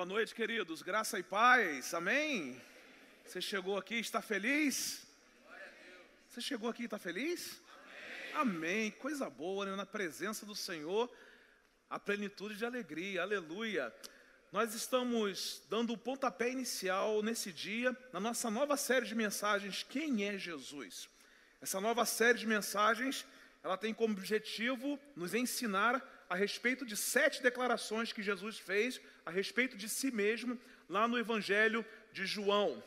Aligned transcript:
Boa 0.00 0.08
noite, 0.08 0.34
queridos. 0.34 0.80
Graça 0.80 1.18
e 1.18 1.22
paz. 1.22 1.92
Amém? 1.92 2.58
Você 3.22 3.38
chegou 3.38 3.76
aqui 3.76 3.96
e 3.96 4.00
está 4.00 4.22
feliz? 4.22 5.06
Você 6.26 6.40
chegou 6.40 6.70
aqui 6.70 6.84
e 6.84 6.84
está 6.86 6.98
feliz? 6.98 7.60
Amém. 8.34 8.56
Amém. 8.56 8.90
Coisa 8.92 9.28
boa, 9.28 9.66
né? 9.66 9.76
Na 9.76 9.84
presença 9.84 10.46
do 10.46 10.56
Senhor, 10.56 11.14
a 11.90 11.98
plenitude 11.98 12.56
de 12.56 12.64
alegria. 12.64 13.20
Aleluia. 13.20 13.94
Nós 14.50 14.74
estamos 14.74 15.62
dando 15.68 15.92
o 15.92 15.98
pontapé 15.98 16.50
inicial 16.50 17.22
nesse 17.22 17.52
dia, 17.52 17.94
na 18.10 18.20
nossa 18.20 18.50
nova 18.50 18.78
série 18.78 19.04
de 19.04 19.14
mensagens, 19.14 19.82
Quem 19.82 20.26
é 20.26 20.38
Jesus? 20.38 21.10
Essa 21.60 21.78
nova 21.78 22.06
série 22.06 22.38
de 22.38 22.46
mensagens, 22.46 23.26
ela 23.62 23.76
tem 23.76 23.92
como 23.92 24.14
objetivo 24.14 24.98
nos 25.14 25.34
ensinar 25.34 26.02
a 26.30 26.36
respeito 26.36 26.86
de 26.86 26.96
sete 26.96 27.42
declarações 27.42 28.12
que 28.12 28.22
Jesus 28.22 28.56
fez 28.56 29.00
a 29.26 29.32
respeito 29.32 29.76
de 29.76 29.88
si 29.88 30.12
mesmo 30.12 30.56
lá 30.88 31.08
no 31.08 31.18
Evangelho 31.18 31.84
de 32.12 32.24
João. 32.24 32.80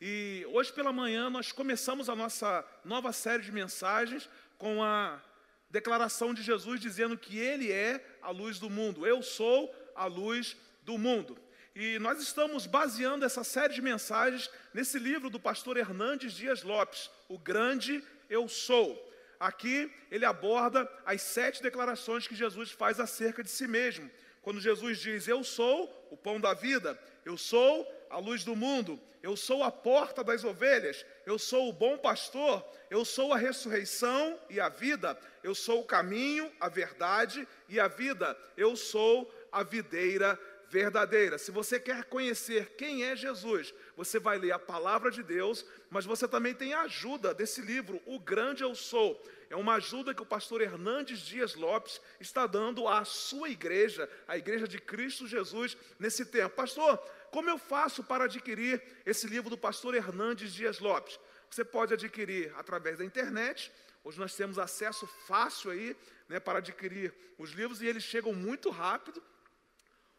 E 0.00 0.44
hoje 0.48 0.72
pela 0.72 0.92
manhã 0.92 1.30
nós 1.30 1.52
começamos 1.52 2.08
a 2.08 2.16
nossa 2.16 2.66
nova 2.84 3.12
série 3.12 3.44
de 3.44 3.52
mensagens 3.52 4.28
com 4.58 4.82
a 4.82 5.22
declaração 5.70 6.34
de 6.34 6.42
Jesus 6.42 6.80
dizendo 6.80 7.16
que 7.16 7.38
Ele 7.38 7.70
é 7.70 8.04
a 8.20 8.30
luz 8.30 8.58
do 8.58 8.68
mundo. 8.68 9.06
Eu 9.06 9.22
sou 9.22 9.72
a 9.94 10.06
luz 10.06 10.56
do 10.82 10.98
mundo. 10.98 11.38
E 11.76 11.96
nós 12.00 12.20
estamos 12.20 12.66
baseando 12.66 13.24
essa 13.24 13.44
série 13.44 13.72
de 13.72 13.80
mensagens 13.80 14.50
nesse 14.74 14.98
livro 14.98 15.30
do 15.30 15.38
pastor 15.38 15.76
Hernandes 15.76 16.32
Dias 16.32 16.64
Lopes, 16.64 17.08
O 17.28 17.38
Grande 17.38 18.02
Eu 18.28 18.48
Sou. 18.48 19.09
Aqui 19.40 19.90
ele 20.10 20.26
aborda 20.26 20.86
as 21.06 21.22
sete 21.22 21.62
declarações 21.62 22.28
que 22.28 22.34
Jesus 22.34 22.70
faz 22.70 23.00
acerca 23.00 23.42
de 23.42 23.48
si 23.48 23.66
mesmo. 23.66 24.10
Quando 24.42 24.60
Jesus 24.60 24.98
diz: 24.98 25.26
Eu 25.26 25.42
sou 25.42 26.08
o 26.10 26.16
pão 26.16 26.38
da 26.38 26.52
vida, 26.52 27.00
eu 27.24 27.38
sou 27.38 27.90
a 28.10 28.18
luz 28.18 28.44
do 28.44 28.54
mundo, 28.54 29.00
eu 29.22 29.36
sou 29.38 29.62
a 29.62 29.70
porta 29.70 30.22
das 30.22 30.44
ovelhas, 30.44 31.06
eu 31.24 31.38
sou 31.38 31.70
o 31.70 31.72
bom 31.72 31.96
pastor, 31.96 32.62
eu 32.90 33.02
sou 33.02 33.32
a 33.32 33.38
ressurreição 33.38 34.38
e 34.50 34.60
a 34.60 34.68
vida, 34.68 35.18
eu 35.42 35.54
sou 35.54 35.80
o 35.80 35.86
caminho, 35.86 36.52
a 36.60 36.68
verdade 36.68 37.48
e 37.66 37.80
a 37.80 37.88
vida, 37.88 38.36
eu 38.58 38.76
sou 38.76 39.32
a 39.50 39.62
videira 39.62 40.38
verdadeira. 40.70 41.36
Se 41.36 41.50
você 41.50 41.80
quer 41.80 42.04
conhecer 42.04 42.74
quem 42.76 43.04
é 43.04 43.16
Jesus, 43.16 43.74
você 43.96 44.20
vai 44.20 44.38
ler 44.38 44.52
a 44.52 44.58
palavra 44.58 45.10
de 45.10 45.22
Deus, 45.22 45.66
mas 45.90 46.04
você 46.04 46.28
também 46.28 46.54
tem 46.54 46.72
a 46.72 46.82
ajuda 46.82 47.34
desse 47.34 47.60
livro, 47.60 48.00
O 48.06 48.20
Grande 48.20 48.62
Eu 48.62 48.74
Sou. 48.74 49.20
É 49.50 49.56
uma 49.56 49.74
ajuda 49.74 50.14
que 50.14 50.22
o 50.22 50.26
pastor 50.26 50.60
Hernandes 50.60 51.18
Dias 51.18 51.56
Lopes 51.56 52.00
está 52.20 52.46
dando 52.46 52.86
à 52.86 53.04
sua 53.04 53.50
igreja, 53.50 54.08
a 54.28 54.38
igreja 54.38 54.68
de 54.68 54.78
Cristo 54.78 55.26
Jesus, 55.26 55.76
nesse 55.98 56.24
tempo. 56.24 56.54
Pastor, 56.54 56.98
como 57.32 57.50
eu 57.50 57.58
faço 57.58 58.04
para 58.04 58.24
adquirir 58.24 58.80
esse 59.04 59.26
livro 59.26 59.50
do 59.50 59.58
pastor 59.58 59.96
Hernandes 59.96 60.54
Dias 60.54 60.78
Lopes? 60.78 61.18
Você 61.50 61.64
pode 61.64 61.92
adquirir 61.94 62.52
através 62.56 62.98
da 62.98 63.04
internet. 63.04 63.72
Hoje 64.04 64.20
nós 64.20 64.36
temos 64.36 64.56
acesso 64.56 65.04
fácil 65.26 65.72
aí 65.72 65.96
né, 66.28 66.38
para 66.38 66.58
adquirir 66.58 67.12
os 67.36 67.50
livros 67.50 67.82
e 67.82 67.86
eles 67.86 68.04
chegam 68.04 68.32
muito 68.32 68.70
rápido. 68.70 69.20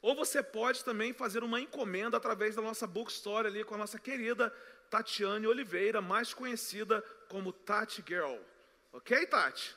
Ou 0.01 0.15
você 0.15 0.41
pode 0.41 0.83
também 0.83 1.13
fazer 1.13 1.43
uma 1.43 1.59
encomenda 1.59 2.17
através 2.17 2.55
da 2.55 2.61
nossa 2.61 2.87
bookstore 2.87 3.47
ali 3.47 3.63
com 3.63 3.75
a 3.75 3.77
nossa 3.77 3.99
querida 3.99 4.49
Tatiane 4.89 5.47
Oliveira, 5.47 6.01
mais 6.01 6.33
conhecida 6.33 7.01
como 7.29 7.53
Tati 7.53 8.03
Girl. 8.05 8.37
Ok, 8.91 9.25
Tati? 9.27 9.75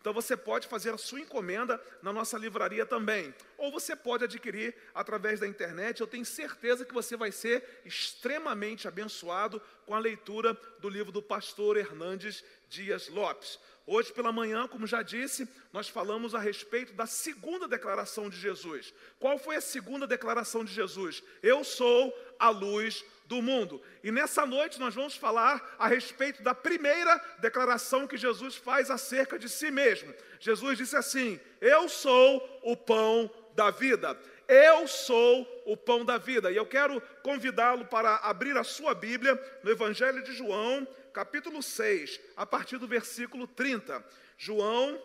Então 0.00 0.14
você 0.14 0.34
pode 0.34 0.66
fazer 0.66 0.94
a 0.94 0.98
sua 0.98 1.20
encomenda 1.20 1.78
na 2.02 2.10
nossa 2.10 2.38
livraria 2.38 2.86
também. 2.86 3.34
Ou 3.58 3.70
você 3.70 3.94
pode 3.94 4.24
adquirir 4.24 4.74
através 4.94 5.40
da 5.40 5.46
internet. 5.46 6.00
Eu 6.00 6.06
tenho 6.06 6.24
certeza 6.24 6.86
que 6.86 6.94
você 6.94 7.18
vai 7.18 7.30
ser 7.30 7.82
extremamente 7.84 8.88
abençoado 8.88 9.60
com 9.84 9.94
a 9.94 9.98
leitura 9.98 10.58
do 10.78 10.88
livro 10.88 11.12
do 11.12 11.20
pastor 11.20 11.76
Hernandes 11.76 12.42
Dias 12.68 13.08
Lopes. 13.08 13.58
Hoje 13.86 14.12
pela 14.12 14.32
manhã, 14.32 14.66
como 14.68 14.86
já 14.86 15.02
disse, 15.02 15.48
nós 15.72 15.88
falamos 15.88 16.34
a 16.34 16.38
respeito 16.38 16.94
da 16.94 17.06
segunda 17.06 17.68
declaração 17.68 18.30
de 18.30 18.38
Jesus. 18.38 18.94
Qual 19.18 19.38
foi 19.38 19.56
a 19.56 19.60
segunda 19.60 20.06
declaração 20.06 20.64
de 20.64 20.72
Jesus? 20.72 21.22
Eu 21.42 21.62
sou 21.62 22.16
a 22.38 22.48
luz 22.48 23.04
do 23.30 23.40
mundo. 23.40 23.80
E 24.02 24.10
nessa 24.10 24.44
noite 24.44 24.80
nós 24.80 24.92
vamos 24.92 25.14
falar 25.14 25.76
a 25.78 25.86
respeito 25.86 26.42
da 26.42 26.52
primeira 26.52 27.16
declaração 27.38 28.04
que 28.04 28.16
Jesus 28.16 28.56
faz 28.56 28.90
acerca 28.90 29.38
de 29.38 29.48
si 29.48 29.70
mesmo. 29.70 30.12
Jesus 30.40 30.76
disse 30.76 30.96
assim: 30.96 31.38
Eu 31.60 31.88
sou 31.88 32.60
o 32.64 32.76
pão 32.76 33.30
da 33.54 33.70
vida. 33.70 34.18
Eu 34.48 34.88
sou 34.88 35.62
o 35.64 35.76
pão 35.76 36.04
da 36.04 36.18
vida. 36.18 36.50
E 36.50 36.56
eu 36.56 36.66
quero 36.66 37.00
convidá-lo 37.22 37.84
para 37.84 38.16
abrir 38.16 38.56
a 38.58 38.64
sua 38.64 38.94
Bíblia 38.94 39.40
no 39.62 39.70
Evangelho 39.70 40.24
de 40.24 40.32
João, 40.32 40.84
capítulo 41.12 41.62
6, 41.62 42.20
a 42.36 42.44
partir 42.44 42.78
do 42.78 42.88
versículo 42.88 43.46
30. 43.46 44.04
João, 44.36 45.00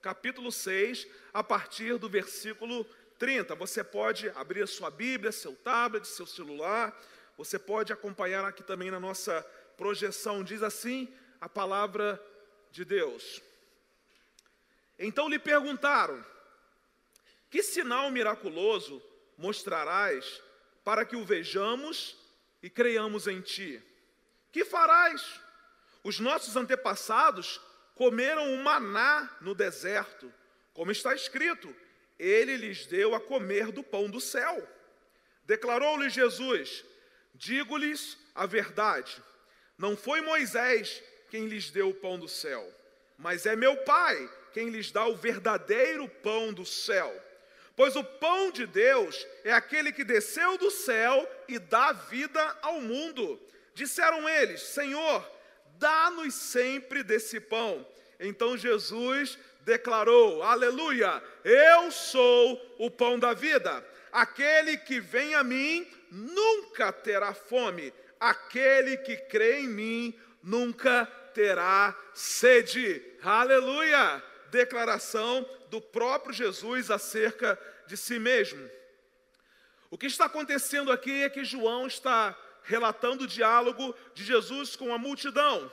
capítulo 0.00 0.50
6, 0.50 1.06
a 1.32 1.44
partir 1.44 1.96
do 1.96 2.08
versículo 2.08 2.84
30. 3.20 3.54
Você 3.54 3.84
pode 3.84 4.28
abrir 4.30 4.64
a 4.64 4.66
sua 4.66 4.90
Bíblia, 4.90 5.30
seu 5.30 5.54
tablet, 5.54 6.04
seu 6.08 6.26
celular. 6.26 6.92
Você 7.36 7.58
pode 7.58 7.92
acompanhar 7.92 8.44
aqui 8.44 8.62
também 8.62 8.90
na 8.90 9.00
nossa 9.00 9.42
projeção. 9.76 10.44
Diz 10.44 10.62
assim 10.62 11.12
a 11.40 11.48
palavra 11.48 12.22
de 12.70 12.84
Deus. 12.84 13.42
Então 14.98 15.28
lhe 15.28 15.38
perguntaram: 15.38 16.24
Que 17.50 17.62
sinal 17.62 18.10
miraculoso 18.10 19.02
mostrarás 19.36 20.42
para 20.84 21.04
que 21.04 21.16
o 21.16 21.24
vejamos 21.24 22.16
e 22.62 22.70
creiamos 22.70 23.26
em 23.26 23.40
ti? 23.40 23.82
Que 24.50 24.64
farás? 24.64 25.40
Os 26.04 26.20
nossos 26.20 26.56
antepassados 26.56 27.60
comeram 27.94 28.52
o 28.54 28.58
maná 28.62 29.36
no 29.40 29.54
deserto, 29.54 30.32
como 30.72 30.92
está 30.92 31.14
escrito: 31.14 31.74
Ele 32.18 32.56
lhes 32.56 32.86
deu 32.86 33.14
a 33.14 33.20
comer 33.20 33.72
do 33.72 33.82
pão 33.82 34.08
do 34.08 34.20
céu. 34.20 34.68
Declarou-lhe 35.44 36.08
Jesus: 36.08 36.84
Digo-lhes 37.34 38.18
a 38.34 38.46
verdade: 38.46 39.22
não 39.78 39.96
foi 39.96 40.20
Moisés 40.20 41.02
quem 41.30 41.46
lhes 41.46 41.70
deu 41.70 41.90
o 41.90 41.94
pão 41.94 42.18
do 42.18 42.28
céu, 42.28 42.66
mas 43.16 43.46
é 43.46 43.56
meu 43.56 43.76
Pai 43.78 44.30
quem 44.52 44.68
lhes 44.68 44.90
dá 44.90 45.06
o 45.06 45.16
verdadeiro 45.16 46.08
pão 46.08 46.52
do 46.52 46.64
céu. 46.64 47.12
Pois 47.74 47.96
o 47.96 48.04
pão 48.04 48.50
de 48.50 48.66
Deus 48.66 49.26
é 49.44 49.52
aquele 49.52 49.92
que 49.92 50.04
desceu 50.04 50.58
do 50.58 50.70
céu 50.70 51.28
e 51.48 51.58
dá 51.58 51.92
vida 51.92 52.58
ao 52.60 52.80
mundo. 52.80 53.40
Disseram 53.74 54.28
eles: 54.28 54.60
Senhor, 54.62 55.26
dá-nos 55.78 56.34
sempre 56.34 57.02
desse 57.02 57.40
pão. 57.40 57.86
Então 58.20 58.56
Jesus 58.56 59.38
declarou: 59.62 60.42
Aleluia, 60.42 61.22
eu 61.44 61.90
sou 61.90 62.74
o 62.78 62.90
pão 62.90 63.18
da 63.18 63.32
vida. 63.32 63.84
Aquele 64.12 64.76
que 64.76 65.00
vem 65.00 65.34
a 65.34 65.42
mim 65.42 65.90
nunca 66.10 66.92
terá 66.92 67.32
fome, 67.32 67.94
aquele 68.20 68.98
que 68.98 69.16
crê 69.16 69.60
em 69.60 69.68
mim 69.68 70.20
nunca 70.42 71.06
terá 71.32 71.96
sede. 72.12 73.02
Aleluia! 73.22 74.22
Declaração 74.50 75.48
do 75.70 75.80
próprio 75.80 76.34
Jesus 76.34 76.90
acerca 76.90 77.58
de 77.86 77.96
si 77.96 78.18
mesmo. 78.18 78.68
O 79.90 79.96
que 79.96 80.06
está 80.06 80.26
acontecendo 80.26 80.92
aqui 80.92 81.22
é 81.22 81.30
que 81.30 81.42
João 81.42 81.86
está 81.86 82.38
relatando 82.64 83.24
o 83.24 83.26
diálogo 83.26 83.94
de 84.14 84.24
Jesus 84.24 84.76
com 84.76 84.92
a 84.92 84.98
multidão. 84.98 85.72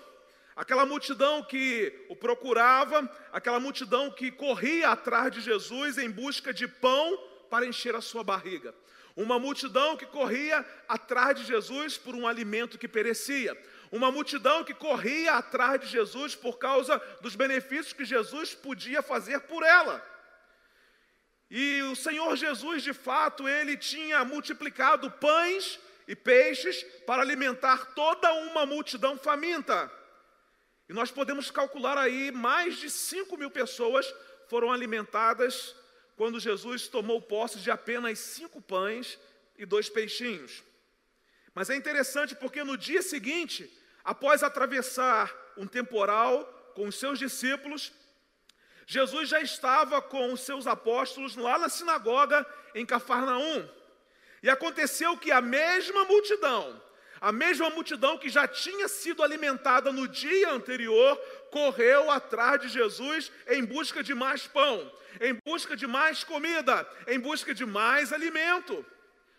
Aquela 0.56 0.86
multidão 0.86 1.44
que 1.44 2.06
o 2.10 2.16
procurava, 2.16 3.10
aquela 3.34 3.60
multidão 3.60 4.10
que 4.10 4.32
corria 4.32 4.90
atrás 4.90 5.30
de 5.32 5.42
Jesus 5.42 5.98
em 5.98 6.10
busca 6.10 6.54
de 6.54 6.68
pão 6.68 7.29
para 7.50 7.66
encher 7.66 7.96
a 7.96 8.02
sua 8.02 8.24
barriga. 8.24 8.74
Uma 9.16 9.38
multidão 9.38 9.98
que 9.98 10.06
corria 10.06 10.66
atrás 10.88 11.38
de 11.38 11.46
Jesus 11.46 11.98
por 11.98 12.16
um 12.16 12.28
alimento 12.28 12.78
que 12.78 12.88
perecia. 12.88 13.58
Uma 13.92 14.12
multidão 14.12 14.64
que 14.64 14.74
corria 14.74 15.34
atrás 15.34 15.82
de 15.82 15.88
Jesus 15.88 16.36
por 16.36 16.58
causa 16.58 16.98
dos 17.22 17.36
benefícios 17.36 17.94
que 17.94 18.06
Jesus 18.06 18.54
podia 18.54 19.02
fazer 19.02 19.42
por 19.42 19.64
ela. 19.64 20.06
E 21.50 21.82
o 21.84 21.96
Senhor 21.96 22.36
Jesus, 22.38 22.84
de 22.84 22.94
fato, 22.94 23.48
ele 23.48 23.76
tinha 23.76 24.24
multiplicado 24.24 25.10
pães 25.10 25.80
e 26.08 26.16
peixes 26.16 26.84
para 27.06 27.22
alimentar 27.22 27.94
toda 27.94 28.32
uma 28.34 28.66
multidão 28.66 29.18
faminta. 29.18 29.92
E 30.88 30.94
nós 30.94 31.12
podemos 31.12 31.50
calcular 31.52 31.98
aí 31.98 32.32
mais 32.32 32.78
de 32.78 32.90
5 32.90 33.36
mil 33.38 33.52
pessoas 33.52 34.12
foram 34.48 34.72
alimentadas 34.72 35.76
quando 36.20 36.38
Jesus 36.38 36.90
tomou 36.90 37.22
posse 37.22 37.60
de 37.60 37.72
apenas 37.72 38.20
cinco 38.20 38.62
pães 38.62 39.18
e 39.58 39.66
dois 39.66 39.88
peixinhos. 39.88 40.62
Mas 41.56 41.70
é 41.70 41.78
interessante 41.78 42.36
porque 42.36 42.62
no 42.62 42.78
dia 42.78 43.02
seguinte, 43.02 43.72
após 44.04 44.44
atravessar 44.44 45.34
um 45.56 45.66
temporal 45.66 46.44
com 46.76 46.90
os 46.90 47.00
seus 47.00 47.20
discípulos, 47.20 47.94
Jesus 48.86 49.30
já 49.30 49.40
estava 49.40 50.02
com 50.02 50.34
os 50.34 50.42
seus 50.42 50.68
apóstolos 50.68 51.38
lá 51.38 51.58
na 51.58 51.70
sinagoga 51.70 52.46
em 52.76 52.86
Cafarnaum. 52.86 53.66
E 54.44 54.50
aconteceu 54.50 55.16
que 55.16 55.32
a 55.32 55.40
mesma 55.40 56.04
multidão, 56.04 56.84
a 57.22 57.32
mesma 57.32 57.70
multidão 57.70 58.18
que 58.18 58.30
já 58.30 58.48
tinha 58.48 58.88
sido 58.88 59.22
alimentada 59.22 59.92
no 59.92 60.08
dia 60.08 60.52
anterior, 60.52 61.18
correu 61.52 62.10
atrás 62.10 62.62
de 62.62 62.70
Jesus 62.70 63.32
em 63.48 63.64
busca 63.64 64.02
de 64.02 64.14
mais 64.14 64.48
pão, 64.48 64.92
em 65.20 65.38
busca 65.46 65.76
de 65.76 65.86
mais 65.86 66.24
comida, 66.24 66.88
em 67.08 67.20
busca 67.20 67.54
de 67.54 67.66
mais 67.66 68.14
alimento. 68.14 68.86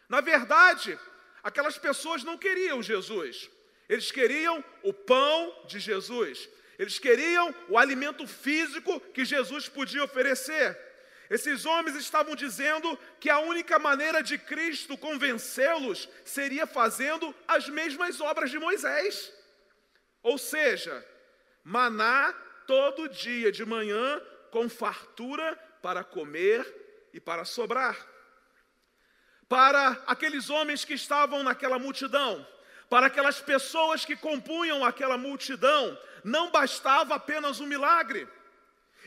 Na 0.09 0.21
verdade, 0.21 0.99
aquelas 1.43 1.79
pessoas 1.79 2.23
não 2.23 2.37
queriam 2.37 2.83
Jesus, 2.83 3.51
eles 3.89 4.11
queriam 4.11 4.63
o 4.83 4.93
pão 4.93 5.65
de 5.67 5.81
Jesus, 5.81 6.49
eles 6.79 6.99
queriam 6.99 7.55
o 7.69 7.79
alimento 7.79 8.27
físico 8.27 9.01
que 9.13 9.25
Jesus 9.25 9.69
podia 9.69 10.05
oferecer. 10.05 10.90
Esses 11.31 11.65
homens 11.65 11.95
estavam 11.95 12.35
dizendo 12.35 12.99
que 13.21 13.31
a 13.31 13.39
única 13.39 13.79
maneira 13.79 14.21
de 14.21 14.37
Cristo 14.37 14.99
convencê-los 14.99 16.09
seria 16.25 16.67
fazendo 16.67 17.33
as 17.47 17.69
mesmas 17.69 18.21
obras 18.21 18.51
de 18.51 18.59
Moisés. 18.59 19.33
Ou 20.25 20.37
seja, 20.37 21.07
maná 21.63 22.35
todo 22.67 23.09
dia 23.09 23.53
de 23.53 23.65
manhã 23.65 24.21
com 24.51 24.69
fartura 24.69 25.57
para 25.81 26.03
comer 26.03 26.67
e 27.13 27.21
para 27.21 27.45
sobrar. 27.45 27.97
Para 29.49 30.03
aqueles 30.09 30.51
homens 30.51 30.85
que 30.85 30.95
estavam 30.95 31.45
naquela 31.45 31.79
multidão, 31.79 32.45
para 32.89 33.07
aquelas 33.07 33.41
pessoas 33.41 34.05
que 34.05 34.17
compunham 34.17 34.85
aquela 34.85 35.17
multidão, 35.17 35.97
não 36.25 36.51
bastava 36.51 37.15
apenas 37.15 37.61
um 37.61 37.67
milagre 37.67 38.29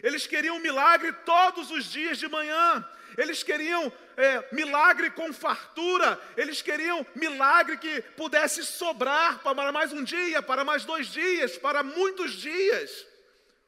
eles 0.02 0.26
queriam 0.26 0.60
milagre 0.60 1.12
todos 1.26 1.72
os 1.72 1.86
dias 1.86 2.18
de 2.18 2.28
manhã. 2.28 2.88
Eles 3.18 3.44
queriam 3.44 3.92
é, 4.18 4.48
milagre 4.52 5.12
com 5.12 5.32
fartura. 5.32 6.20
Eles 6.36 6.62
queriam 6.62 7.06
milagre 7.16 7.78
que 7.78 8.02
pudesse 8.18 8.64
sobrar 8.64 9.40
para 9.40 9.72
mais 9.72 9.94
um 9.94 10.04
dia, 10.04 10.42
para 10.42 10.64
mais 10.64 10.86
dois 10.86 11.08
dias, 11.08 11.58
para 11.58 11.84
muitos 11.84 12.34
dias. 12.34 13.06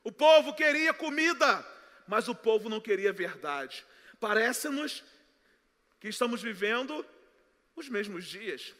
O 0.04 0.12
povo 0.12 0.54
queria 0.54 0.94
comida, 0.94 1.66
mas 2.08 2.28
o 2.28 2.36
povo 2.36 2.70
não 2.70 2.80
queria 2.80 3.14
verdade. 3.14 3.86
Parece-nos 4.20 5.04
que 6.00 6.08
estamos 6.08 6.42
vivendo 6.42 7.06
os 7.76 7.90
mesmos 7.90 8.26
dias. 8.26 8.74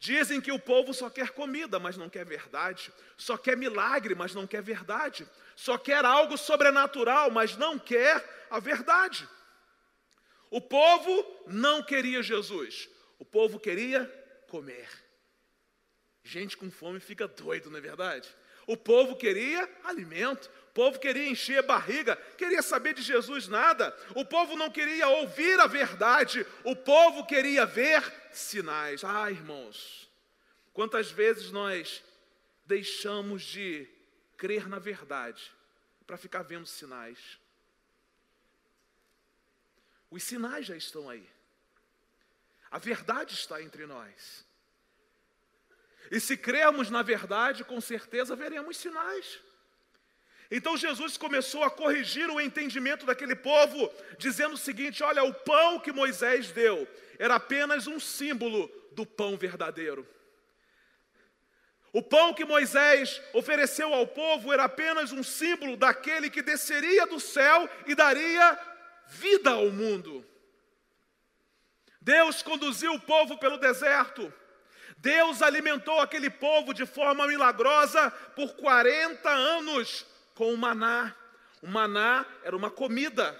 Dizem 0.00 0.40
que 0.40 0.50
o 0.50 0.58
povo 0.58 0.94
só 0.94 1.10
quer 1.10 1.28
comida, 1.28 1.78
mas 1.78 1.94
não 1.94 2.08
quer 2.08 2.24
verdade. 2.24 2.90
Só 3.18 3.36
quer 3.36 3.54
milagre, 3.54 4.14
mas 4.14 4.34
não 4.34 4.46
quer 4.46 4.62
verdade. 4.62 5.28
Só 5.54 5.76
quer 5.76 6.06
algo 6.06 6.38
sobrenatural, 6.38 7.30
mas 7.30 7.54
não 7.58 7.78
quer 7.78 8.46
a 8.50 8.58
verdade. 8.58 9.28
O 10.50 10.58
povo 10.58 11.44
não 11.46 11.82
queria 11.82 12.22
Jesus. 12.22 12.88
O 13.18 13.26
povo 13.26 13.60
queria 13.60 14.06
comer. 14.48 14.88
Gente 16.24 16.56
com 16.56 16.70
fome 16.70 16.98
fica 16.98 17.28
doido, 17.28 17.70
não 17.70 17.76
é 17.76 17.82
verdade? 17.82 18.26
O 18.66 18.78
povo 18.78 19.16
queria 19.16 19.68
alimento, 19.84 20.50
povo 20.80 20.98
queria 20.98 21.28
encher 21.28 21.62
barriga, 21.62 22.16
queria 22.38 22.62
saber 22.62 22.94
de 22.94 23.02
Jesus 23.02 23.46
nada. 23.46 23.94
O 24.14 24.24
povo 24.24 24.56
não 24.56 24.70
queria 24.70 25.06
ouvir 25.08 25.60
a 25.60 25.66
verdade, 25.66 26.46
o 26.64 26.74
povo 26.74 27.26
queria 27.26 27.66
ver 27.66 28.02
sinais. 28.32 29.04
Ah, 29.04 29.30
irmãos, 29.30 30.10
quantas 30.72 31.10
vezes 31.10 31.52
nós 31.52 32.02
deixamos 32.64 33.42
de 33.42 33.86
crer 34.38 34.66
na 34.70 34.78
verdade 34.78 35.52
para 36.06 36.16
ficar 36.16 36.44
vendo 36.44 36.64
sinais? 36.64 37.38
Os 40.10 40.22
sinais 40.22 40.64
já 40.64 40.74
estão 40.74 41.10
aí. 41.10 41.28
A 42.70 42.78
verdade 42.78 43.34
está 43.34 43.60
entre 43.60 43.84
nós. 43.84 44.46
E 46.10 46.18
se 46.18 46.38
crermos 46.38 46.88
na 46.88 47.02
verdade, 47.02 47.64
com 47.64 47.82
certeza 47.82 48.34
veremos 48.34 48.78
sinais. 48.78 49.49
Então 50.50 50.76
Jesus 50.76 51.16
começou 51.16 51.62
a 51.62 51.70
corrigir 51.70 52.28
o 52.28 52.40
entendimento 52.40 53.06
daquele 53.06 53.36
povo, 53.36 53.92
dizendo 54.18 54.54
o 54.54 54.58
seguinte: 54.58 55.02
olha, 55.02 55.22
o 55.22 55.32
pão 55.32 55.78
que 55.78 55.92
Moisés 55.92 56.50
deu 56.50 56.88
era 57.18 57.36
apenas 57.36 57.86
um 57.86 58.00
símbolo 58.00 58.70
do 58.92 59.06
pão 59.06 59.36
verdadeiro. 59.36 60.06
O 61.92 62.02
pão 62.02 62.32
que 62.32 62.44
Moisés 62.44 63.20
ofereceu 63.32 63.92
ao 63.92 64.06
povo 64.06 64.52
era 64.52 64.64
apenas 64.64 65.12
um 65.12 65.22
símbolo 65.22 65.76
daquele 65.76 66.30
que 66.30 66.42
desceria 66.42 67.06
do 67.06 67.18
céu 67.18 67.68
e 67.86 67.94
daria 67.94 68.58
vida 69.06 69.50
ao 69.50 69.70
mundo. 69.70 70.24
Deus 72.00 72.42
conduziu 72.42 72.94
o 72.94 73.00
povo 73.00 73.38
pelo 73.38 73.58
deserto. 73.58 74.32
Deus 74.98 75.42
alimentou 75.42 76.00
aquele 76.00 76.30
povo 76.30 76.72
de 76.72 76.86
forma 76.86 77.26
milagrosa 77.26 78.10
por 78.34 78.54
40 78.54 79.28
anos 79.28 80.06
com 80.40 80.54
o 80.54 80.56
maná. 80.56 81.14
O 81.60 81.66
maná 81.66 82.24
era 82.42 82.56
uma 82.56 82.70
comida, 82.70 83.38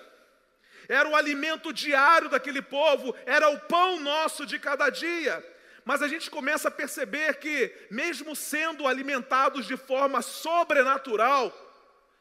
era 0.87 1.09
o 1.09 1.17
alimento 1.17 1.73
diário 1.73 2.29
daquele 2.29 2.61
povo, 2.61 3.17
era 3.25 3.49
o 3.49 3.59
pão 3.59 3.99
nosso 3.99 4.45
de 4.45 4.59
cada 4.59 4.91
dia. 4.91 5.43
Mas 5.83 6.03
a 6.03 6.09
gente 6.09 6.31
começa 6.31 6.69
a 6.69 6.71
perceber 6.71 7.39
que, 7.39 7.75
mesmo 7.91 8.37
sendo 8.37 8.87
alimentados 8.87 9.67
de 9.67 9.79
forma 9.79 10.21
sobrenatural, 10.21 11.51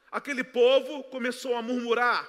aquele 0.10 0.46
povo 0.46 1.04
começou 1.04 1.58
a 1.58 1.62
murmurar, 1.62 2.26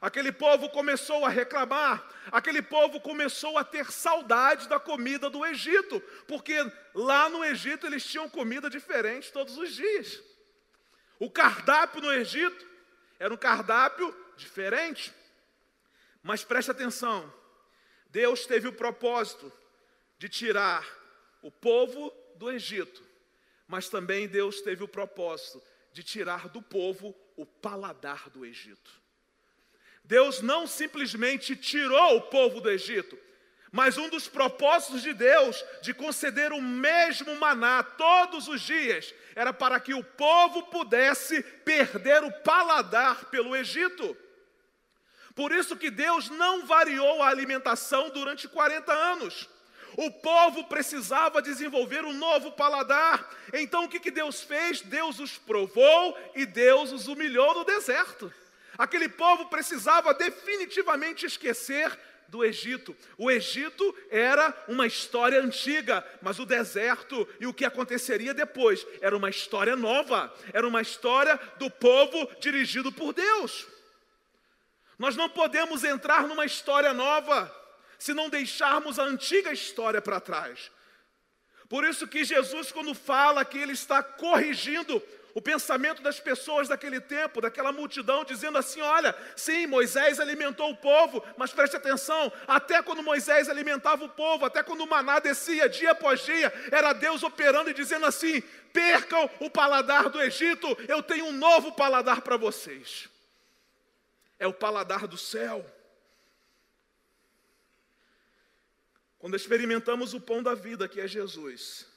aquele 0.00 0.32
povo 0.32 0.70
começou 0.70 1.26
a 1.26 1.28
reclamar, 1.28 2.02
aquele 2.32 2.62
povo 2.62 2.98
começou 3.02 3.58
a 3.58 3.64
ter 3.64 3.92
saudade 3.92 4.66
da 4.70 4.80
comida 4.80 5.28
do 5.28 5.44
Egito, 5.44 6.02
porque 6.26 6.56
lá 6.94 7.28
no 7.28 7.44
Egito 7.44 7.86
eles 7.86 8.06
tinham 8.06 8.26
comida 8.26 8.70
diferente 8.70 9.30
todos 9.30 9.58
os 9.58 9.74
dias. 9.74 10.29
O 11.20 11.30
cardápio 11.30 12.00
no 12.00 12.10
Egito 12.10 12.66
era 13.18 13.32
um 13.32 13.36
cardápio 13.36 14.12
diferente. 14.38 15.12
Mas 16.22 16.42
preste 16.42 16.70
atenção, 16.70 17.32
Deus 18.06 18.46
teve 18.46 18.66
o 18.66 18.72
propósito 18.72 19.52
de 20.18 20.30
tirar 20.30 20.82
o 21.42 21.50
povo 21.50 22.10
do 22.36 22.50
Egito, 22.50 23.02
mas 23.68 23.90
também 23.90 24.26
Deus 24.26 24.62
teve 24.62 24.82
o 24.82 24.88
propósito 24.88 25.62
de 25.92 26.02
tirar 26.02 26.48
do 26.48 26.62
povo 26.62 27.14
o 27.36 27.44
paladar 27.44 28.30
do 28.30 28.44
Egito. 28.44 28.90
Deus 30.02 30.40
não 30.40 30.66
simplesmente 30.66 31.54
tirou 31.54 32.16
o 32.16 32.22
povo 32.22 32.62
do 32.62 32.70
Egito, 32.70 33.18
mas 33.72 33.96
um 33.96 34.08
dos 34.08 34.26
propósitos 34.26 35.02
de 35.02 35.12
Deus 35.12 35.64
de 35.80 35.94
conceder 35.94 36.52
o 36.52 36.60
mesmo 36.60 37.36
maná 37.36 37.82
todos 37.82 38.48
os 38.48 38.60
dias 38.60 39.14
era 39.34 39.52
para 39.52 39.78
que 39.78 39.94
o 39.94 40.02
povo 40.02 40.64
pudesse 40.64 41.42
perder 41.42 42.24
o 42.24 42.32
paladar 42.42 43.26
pelo 43.26 43.54
Egito. 43.54 44.16
Por 45.34 45.52
isso 45.52 45.76
que 45.76 45.90
Deus 45.90 46.28
não 46.28 46.66
variou 46.66 47.22
a 47.22 47.28
alimentação 47.28 48.10
durante 48.10 48.48
40 48.48 48.92
anos. 48.92 49.48
O 49.96 50.10
povo 50.10 50.64
precisava 50.64 51.42
desenvolver 51.42 52.04
um 52.04 52.12
novo 52.12 52.52
paladar. 52.52 53.28
Então 53.52 53.84
o 53.84 53.88
que, 53.88 54.00
que 54.00 54.10
Deus 54.10 54.42
fez? 54.42 54.80
Deus 54.80 55.18
os 55.18 55.38
provou 55.38 56.18
e 56.34 56.44
Deus 56.44 56.92
os 56.92 57.06
humilhou 57.06 57.54
no 57.54 57.64
deserto. 57.64 58.32
Aquele 58.76 59.08
povo 59.08 59.46
precisava 59.46 60.14
definitivamente 60.14 61.26
esquecer 61.26 61.98
do 62.30 62.44
Egito. 62.44 62.96
O 63.18 63.30
Egito 63.30 63.94
era 64.08 64.54
uma 64.68 64.86
história 64.86 65.40
antiga, 65.42 66.06
mas 66.22 66.38
o 66.38 66.46
deserto 66.46 67.28
e 67.40 67.46
o 67.46 67.52
que 67.52 67.64
aconteceria 67.64 68.32
depois 68.32 68.86
era 69.00 69.16
uma 69.16 69.28
história 69.28 69.74
nova, 69.74 70.32
era 70.52 70.66
uma 70.66 70.80
história 70.80 71.38
do 71.58 71.68
povo 71.68 72.30
dirigido 72.40 72.92
por 72.92 73.12
Deus. 73.12 73.66
Nós 74.98 75.16
não 75.16 75.28
podemos 75.28 75.82
entrar 75.82 76.26
numa 76.28 76.44
história 76.44 76.94
nova 76.94 77.54
se 77.98 78.14
não 78.14 78.30
deixarmos 78.30 78.98
a 78.98 79.04
antiga 79.04 79.52
história 79.52 80.00
para 80.00 80.20
trás. 80.20 80.70
Por 81.68 81.84
isso 81.84 82.06
que 82.06 82.24
Jesus, 82.24 82.72
quando 82.72 82.94
fala 82.94 83.44
que 83.44 83.58
ele 83.58 83.72
está 83.72 84.02
corrigindo 84.02 85.02
o 85.34 85.40
pensamento 85.40 86.02
das 86.02 86.18
pessoas 86.18 86.68
daquele 86.68 87.00
tempo, 87.00 87.40
daquela 87.40 87.72
multidão, 87.72 88.24
dizendo 88.24 88.58
assim: 88.58 88.80
olha, 88.80 89.16
sim, 89.36 89.66
Moisés 89.66 90.18
alimentou 90.20 90.70
o 90.70 90.76
povo, 90.76 91.24
mas 91.36 91.52
preste 91.52 91.76
atenção, 91.76 92.32
até 92.46 92.82
quando 92.82 93.02
Moisés 93.02 93.48
alimentava 93.48 94.04
o 94.04 94.08
povo, 94.08 94.44
até 94.44 94.62
quando 94.62 94.82
o 94.82 94.88
maná 94.88 95.18
descia 95.18 95.68
dia 95.68 95.92
após 95.92 96.24
dia, 96.24 96.52
era 96.70 96.92
Deus 96.92 97.22
operando 97.22 97.70
e 97.70 97.74
dizendo 97.74 98.06
assim: 98.06 98.40
percam 98.72 99.28
o 99.40 99.50
paladar 99.50 100.08
do 100.08 100.20
Egito, 100.20 100.66
eu 100.88 101.02
tenho 101.02 101.26
um 101.26 101.32
novo 101.32 101.72
paladar 101.72 102.22
para 102.22 102.36
vocês. 102.36 103.08
É 104.38 104.46
o 104.46 104.52
paladar 104.52 105.06
do 105.06 105.18
céu. 105.18 105.64
Quando 109.18 109.36
experimentamos 109.36 110.14
o 110.14 110.20
pão 110.20 110.42
da 110.42 110.54
vida, 110.54 110.88
que 110.88 110.98
é 110.98 111.06
Jesus, 111.06 111.89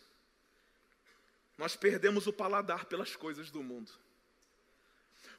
nós 1.63 1.77
perdemos 1.77 2.27
o 2.27 2.33
paladar 2.33 2.83
pelas 2.87 3.15
coisas 3.15 3.49
do 3.49 3.63
mundo. 3.63 3.89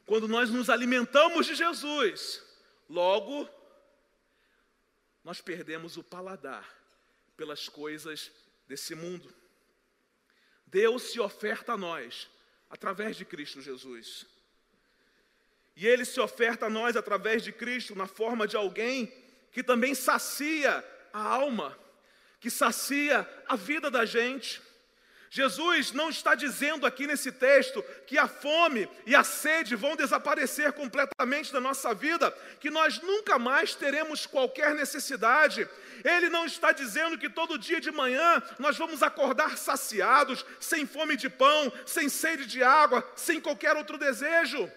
Quando 0.07 0.27
nós 0.27 0.49
nos 0.49 0.71
alimentamos 0.71 1.45
de 1.45 1.53
Jesus, 1.53 2.43
logo 2.89 3.47
nós 5.23 5.39
perdemos 5.39 5.97
o 5.97 6.03
paladar 6.03 6.67
pelas 7.37 7.69
coisas 7.69 8.31
desse 8.67 8.95
mundo. 8.95 9.31
Deus 10.65 11.03
se 11.03 11.19
oferta 11.19 11.73
a 11.73 11.77
nós 11.77 12.27
através 12.71 13.15
de 13.15 13.23
Cristo 13.23 13.61
Jesus. 13.61 14.25
E 15.75 15.85
Ele 15.85 16.05
se 16.05 16.19
oferta 16.19 16.65
a 16.65 16.71
nós 16.71 16.97
através 16.97 17.43
de 17.43 17.51
Cristo 17.51 17.93
na 17.93 18.07
forma 18.07 18.47
de 18.47 18.57
alguém 18.57 19.13
que 19.51 19.61
também 19.61 19.93
sacia 19.93 20.83
a 21.13 21.21
alma, 21.21 21.77
que 22.39 22.49
sacia 22.49 23.29
a 23.47 23.55
vida 23.55 23.91
da 23.91 24.05
gente. 24.05 24.65
Jesus 25.29 25.91
não 25.91 26.09
está 26.09 26.35
dizendo 26.35 26.85
aqui 26.85 27.07
nesse 27.07 27.31
texto 27.31 27.83
que 28.07 28.17
a 28.17 28.27
fome 28.27 28.87
e 29.05 29.15
a 29.15 29.23
sede 29.23 29.75
vão 29.75 29.95
desaparecer 29.95 30.71
completamente 30.73 31.51
da 31.51 31.59
nossa 31.59 31.93
vida, 31.93 32.31
que 32.59 32.69
nós 32.69 33.01
nunca 33.01 33.37
mais 33.37 33.75
teremos 33.75 34.25
qualquer 34.25 34.73
necessidade. 34.75 35.67
Ele 36.03 36.29
não 36.29 36.45
está 36.45 36.71
dizendo 36.71 37.17
que 37.17 37.29
todo 37.29 37.57
dia 37.57 37.81
de 37.81 37.91
manhã 37.91 38.41
nós 38.59 38.77
vamos 38.77 39.03
acordar 39.03 39.57
saciados, 39.57 40.45
sem 40.59 40.85
fome 40.85 41.15
de 41.17 41.29
pão, 41.29 41.71
sem 41.85 42.07
sede 42.07 42.45
de 42.45 42.63
água, 42.63 43.05
sem 43.15 43.41
qualquer 43.41 43.75
outro 43.75 43.97
desejo. 43.97 44.71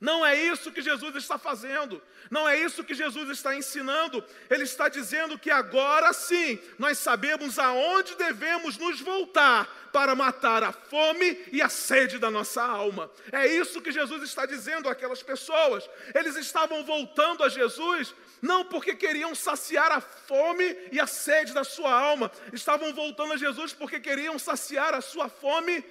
Não 0.00 0.24
é 0.24 0.36
isso 0.36 0.70
que 0.70 0.80
Jesus 0.80 1.16
está 1.16 1.36
fazendo, 1.36 2.00
não 2.30 2.48
é 2.48 2.56
isso 2.56 2.84
que 2.84 2.94
Jesus 2.94 3.30
está 3.30 3.56
ensinando. 3.56 4.24
Ele 4.48 4.62
está 4.62 4.88
dizendo 4.88 5.38
que 5.38 5.50
agora 5.50 6.12
sim 6.12 6.58
nós 6.78 6.98
sabemos 6.98 7.58
aonde 7.58 8.14
devemos 8.14 8.76
nos 8.76 9.00
voltar 9.00 9.66
para 9.92 10.14
matar 10.14 10.62
a 10.62 10.70
fome 10.70 11.44
e 11.50 11.60
a 11.60 11.68
sede 11.68 12.18
da 12.18 12.30
nossa 12.30 12.62
alma. 12.62 13.10
É 13.32 13.46
isso 13.46 13.80
que 13.80 13.90
Jesus 13.90 14.22
está 14.22 14.46
dizendo 14.46 14.88
àquelas 14.88 15.22
pessoas. 15.22 15.88
Eles 16.14 16.36
estavam 16.36 16.84
voltando 16.84 17.42
a 17.42 17.48
Jesus 17.48 18.14
não 18.40 18.64
porque 18.64 18.94
queriam 18.94 19.34
saciar 19.34 19.90
a 19.90 20.00
fome 20.00 20.64
e 20.92 21.00
a 21.00 21.06
sede 21.08 21.52
da 21.52 21.64
sua 21.64 21.92
alma, 21.92 22.30
estavam 22.52 22.92
voltando 22.94 23.32
a 23.32 23.36
Jesus 23.36 23.72
porque 23.72 23.98
queriam 23.98 24.38
saciar 24.38 24.94
a 24.94 25.00
sua 25.00 25.28
fome 25.28 25.84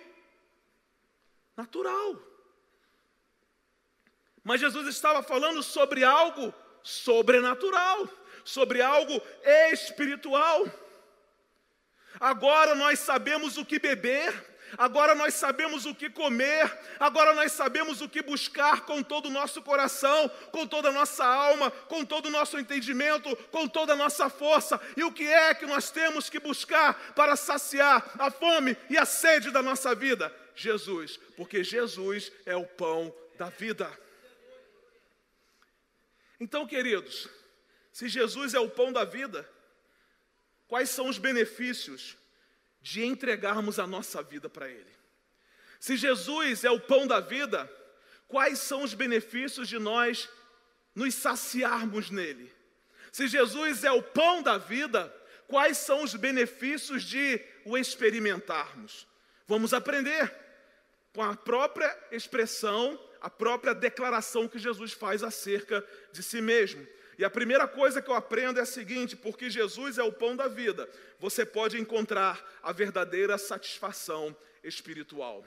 natural. 1.57 2.36
Mas 4.47 4.61
Jesus 4.61 4.87
estava 4.87 5.21
falando 5.21 5.61
sobre 5.61 6.05
algo 6.05 6.53
sobrenatural, 6.81 8.07
sobre 8.45 8.81
algo 8.81 9.21
espiritual. 9.73 10.65
Agora 12.17 12.73
nós 12.73 12.99
sabemos 12.99 13.57
o 13.57 13.65
que 13.65 13.77
beber, 13.77 14.33
agora 14.77 15.13
nós 15.13 15.33
sabemos 15.33 15.85
o 15.85 15.93
que 15.93 16.09
comer, 16.09 16.65
agora 16.97 17.33
nós 17.33 17.51
sabemos 17.51 17.99
o 17.99 18.07
que 18.07 18.21
buscar 18.21 18.85
com 18.85 19.03
todo 19.03 19.25
o 19.25 19.31
nosso 19.31 19.61
coração, 19.61 20.31
com 20.49 20.65
toda 20.65 20.87
a 20.87 20.93
nossa 20.93 21.25
alma, 21.25 21.69
com 21.69 22.05
todo 22.05 22.27
o 22.27 22.31
nosso 22.31 22.57
entendimento, 22.57 23.35
com 23.51 23.67
toda 23.67 23.91
a 23.91 23.97
nossa 23.97 24.29
força. 24.29 24.79
E 24.95 25.03
o 25.03 25.11
que 25.11 25.27
é 25.27 25.53
que 25.55 25.65
nós 25.65 25.91
temos 25.91 26.29
que 26.29 26.39
buscar 26.39 26.93
para 27.13 27.35
saciar 27.35 28.11
a 28.17 28.31
fome 28.31 28.77
e 28.89 28.97
a 28.97 29.03
sede 29.03 29.51
da 29.51 29.61
nossa 29.61 29.93
vida? 29.93 30.33
Jesus, 30.55 31.17
porque 31.35 31.65
Jesus 31.65 32.31
é 32.45 32.55
o 32.55 32.65
pão 32.65 33.13
da 33.37 33.49
vida. 33.49 34.06
Então, 36.39 36.67
queridos, 36.67 37.27
se 37.91 38.07
Jesus 38.07 38.53
é 38.53 38.59
o 38.59 38.69
pão 38.69 38.91
da 38.91 39.03
vida, 39.03 39.47
quais 40.67 40.89
são 40.89 41.07
os 41.07 41.17
benefícios 41.17 42.15
de 42.81 43.03
entregarmos 43.03 43.79
a 43.79 43.87
nossa 43.87 44.21
vida 44.21 44.49
para 44.49 44.69
Ele? 44.69 44.97
Se 45.79 45.95
Jesus 45.95 46.63
é 46.63 46.71
o 46.71 46.79
pão 46.79 47.07
da 47.07 47.19
vida, 47.19 47.71
quais 48.27 48.59
são 48.59 48.83
os 48.83 48.93
benefícios 48.93 49.67
de 49.67 49.79
nós 49.79 50.29
nos 50.93 51.13
saciarmos 51.15 52.09
nele? 52.09 52.53
Se 53.11 53.27
Jesus 53.27 53.83
é 53.83 53.91
o 53.91 54.03
pão 54.03 54.43
da 54.43 54.57
vida, 54.57 55.13
quais 55.47 55.77
são 55.77 56.03
os 56.03 56.13
benefícios 56.15 57.03
de 57.03 57.43
o 57.65 57.77
experimentarmos? 57.77 59.07
Vamos 59.47 59.73
aprender 59.73 60.33
com 61.13 61.23
a 61.23 61.35
própria 61.35 61.97
expressão 62.11 62.99
a 63.21 63.29
própria 63.29 63.73
declaração 63.73 64.47
que 64.47 64.59
Jesus 64.59 64.93
faz 64.93 65.23
acerca 65.23 65.85
de 66.11 66.21
si 66.23 66.41
mesmo. 66.41 66.85
E 67.17 67.25
a 67.25 67.29
primeira 67.29 67.67
coisa 67.67 68.01
que 68.01 68.09
eu 68.09 68.13
aprendo 68.13 68.59
é 68.59 68.63
a 68.63 68.65
seguinte: 68.65 69.15
porque 69.15 69.49
Jesus 69.49 69.97
é 69.97 70.03
o 70.03 70.11
pão 70.11 70.35
da 70.35 70.47
vida, 70.47 70.87
você 71.19 71.45
pode 71.45 71.79
encontrar 71.79 72.43
a 72.61 72.71
verdadeira 72.71 73.37
satisfação 73.37 74.35
espiritual. 74.63 75.43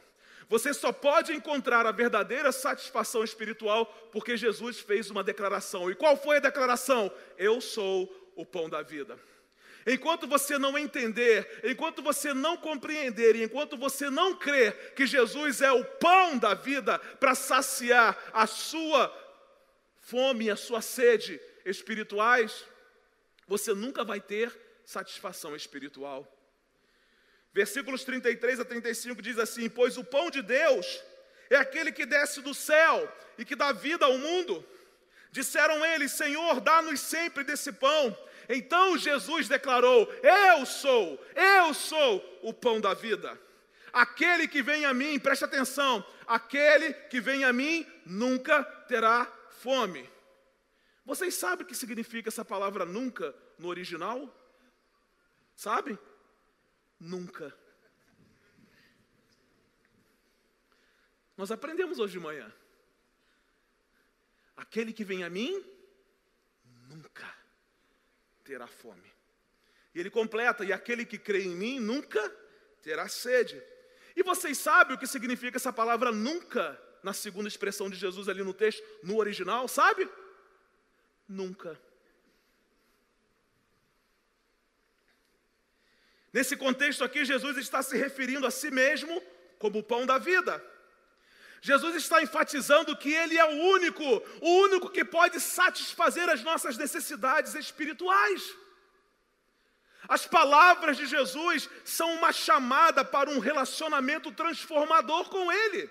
Você 0.48 0.74
só 0.74 0.92
pode 0.92 1.32
encontrar 1.32 1.86
a 1.86 1.92
verdadeira 1.92 2.50
satisfação 2.50 3.22
espiritual 3.22 3.86
porque 4.10 4.36
Jesus 4.36 4.80
fez 4.80 5.08
uma 5.08 5.22
declaração. 5.22 5.88
E 5.88 5.94
qual 5.94 6.16
foi 6.16 6.38
a 6.38 6.40
declaração? 6.40 7.08
Eu 7.38 7.60
sou 7.60 8.12
o 8.34 8.44
pão 8.44 8.68
da 8.68 8.82
vida. 8.82 9.16
Enquanto 9.86 10.26
você 10.26 10.58
não 10.58 10.76
entender, 10.76 11.60
enquanto 11.64 12.02
você 12.02 12.34
não 12.34 12.56
compreender, 12.56 13.36
enquanto 13.36 13.76
você 13.76 14.10
não 14.10 14.36
crer 14.36 14.94
que 14.94 15.06
Jesus 15.06 15.62
é 15.62 15.72
o 15.72 15.84
pão 15.84 16.36
da 16.36 16.54
vida 16.54 16.98
para 16.98 17.34
saciar 17.34 18.16
a 18.32 18.46
sua 18.46 19.10
fome 20.00 20.46
e 20.46 20.50
a 20.50 20.56
sua 20.56 20.82
sede 20.82 21.40
espirituais, 21.64 22.64
você 23.46 23.72
nunca 23.72 24.04
vai 24.04 24.20
ter 24.20 24.54
satisfação 24.84 25.56
espiritual. 25.56 26.26
Versículos 27.52 28.04
33 28.04 28.60
a 28.60 28.64
35 28.64 29.22
diz 29.22 29.38
assim: 29.38 29.68
Pois 29.68 29.96
o 29.96 30.04
pão 30.04 30.30
de 30.30 30.42
Deus 30.42 31.02
é 31.48 31.56
aquele 31.56 31.90
que 31.90 32.06
desce 32.06 32.40
do 32.40 32.54
céu 32.54 33.12
e 33.38 33.44
que 33.44 33.56
dá 33.56 33.72
vida 33.72 34.04
ao 34.04 34.18
mundo. 34.18 34.64
Disseram 35.32 35.84
eles: 35.84 36.12
Senhor, 36.12 36.60
dá-nos 36.60 37.00
sempre 37.00 37.42
desse 37.42 37.72
pão. 37.72 38.16
Então 38.52 38.98
Jesus 38.98 39.46
declarou: 39.46 40.12
Eu 40.24 40.66
sou, 40.66 41.24
eu 41.36 41.72
sou 41.72 42.40
o 42.42 42.52
pão 42.52 42.80
da 42.80 42.92
vida. 42.92 43.40
Aquele 43.92 44.48
que 44.48 44.60
vem 44.60 44.84
a 44.84 44.92
mim, 44.92 45.20
preste 45.20 45.44
atenção, 45.44 46.04
aquele 46.26 46.92
que 46.92 47.20
vem 47.20 47.44
a 47.44 47.52
mim 47.52 47.86
nunca 48.04 48.64
terá 48.88 49.24
fome. 49.50 50.08
Vocês 51.04 51.34
sabem 51.34 51.64
o 51.64 51.68
que 51.68 51.76
significa 51.76 52.28
essa 52.28 52.44
palavra 52.44 52.84
nunca 52.84 53.32
no 53.56 53.68
original? 53.68 54.28
Sabe? 55.54 55.96
Nunca. 56.98 57.56
Nós 61.36 61.52
aprendemos 61.52 62.00
hoje 62.00 62.14
de 62.14 62.20
manhã. 62.20 62.52
Aquele 64.56 64.92
que 64.92 65.04
vem 65.04 65.22
a 65.22 65.30
mim 65.30 65.64
nunca 66.88 67.39
terá 68.50 68.66
fome. 68.66 69.08
E 69.94 70.00
ele 70.00 70.10
completa: 70.10 70.64
e 70.64 70.72
aquele 70.72 71.04
que 71.04 71.18
crê 71.18 71.42
em 71.44 71.54
mim 71.54 71.78
nunca 71.78 72.20
terá 72.82 73.06
sede. 73.08 73.62
E 74.16 74.24
vocês 74.24 74.58
sabem 74.58 74.96
o 74.96 74.98
que 74.98 75.06
significa 75.06 75.56
essa 75.56 75.72
palavra 75.72 76.10
nunca 76.10 76.64
na 77.00 77.12
segunda 77.12 77.48
expressão 77.48 77.88
de 77.88 77.96
Jesus 77.96 78.28
ali 78.28 78.42
no 78.42 78.52
texto, 78.52 78.82
no 79.04 79.18
original, 79.18 79.68
sabe? 79.68 80.08
Nunca. 81.28 81.80
Nesse 86.32 86.56
contexto 86.56 87.04
aqui, 87.04 87.24
Jesus 87.24 87.56
está 87.56 87.82
se 87.82 87.96
referindo 87.96 88.46
a 88.46 88.50
si 88.50 88.70
mesmo 88.70 89.22
como 89.60 89.78
o 89.78 89.82
pão 89.82 90.04
da 90.04 90.18
vida. 90.18 90.52
Jesus 91.60 91.94
está 91.94 92.22
enfatizando 92.22 92.96
que 92.96 93.12
Ele 93.12 93.36
é 93.36 93.44
o 93.44 93.64
único, 93.72 94.02
o 94.40 94.50
único 94.62 94.88
que 94.88 95.04
pode 95.04 95.38
satisfazer 95.40 96.28
as 96.28 96.42
nossas 96.42 96.76
necessidades 96.76 97.54
espirituais. 97.54 98.42
As 100.08 100.26
palavras 100.26 100.96
de 100.96 101.06
Jesus 101.06 101.68
são 101.84 102.14
uma 102.14 102.32
chamada 102.32 103.04
para 103.04 103.28
um 103.28 103.38
relacionamento 103.38 104.32
transformador 104.32 105.28
com 105.28 105.52
Ele. 105.52 105.90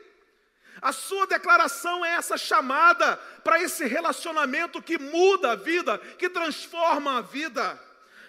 A 0.82 0.92
sua 0.92 1.28
declaração 1.28 2.04
é 2.04 2.16
essa 2.16 2.38
chamada 2.38 3.18
para 3.44 3.62
esse 3.62 3.86
relacionamento 3.86 4.82
que 4.82 4.98
muda 4.98 5.52
a 5.52 5.56
vida, 5.56 6.00
que 6.18 6.30
transforma 6.30 7.18
a 7.18 7.22
vida. 7.22 7.80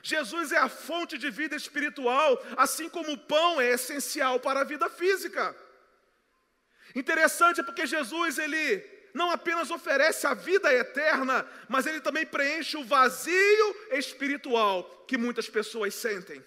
Jesus 0.02 0.52
é 0.52 0.58
a 0.58 0.68
fonte 0.68 1.16
de 1.16 1.30
vida 1.30 1.56
espiritual, 1.56 2.42
assim 2.56 2.88
como 2.88 3.12
o 3.12 3.18
pão 3.18 3.60
é 3.60 3.70
essencial 3.70 4.40
para 4.40 4.60
a 4.60 4.64
vida 4.64 4.88
física. 4.90 5.54
Interessante 6.94 7.62
porque 7.62 7.86
Jesus 7.86 8.38
ele 8.38 8.84
não 9.12 9.30
apenas 9.30 9.70
oferece 9.70 10.26
a 10.26 10.34
vida 10.34 10.72
eterna, 10.72 11.46
mas 11.68 11.86
ele 11.86 12.00
também 12.00 12.24
preenche 12.24 12.76
o 12.76 12.84
vazio 12.84 13.76
espiritual 13.92 14.84
que 15.06 15.18
muitas 15.18 15.48
pessoas 15.48 15.94
sentem. 15.94 16.44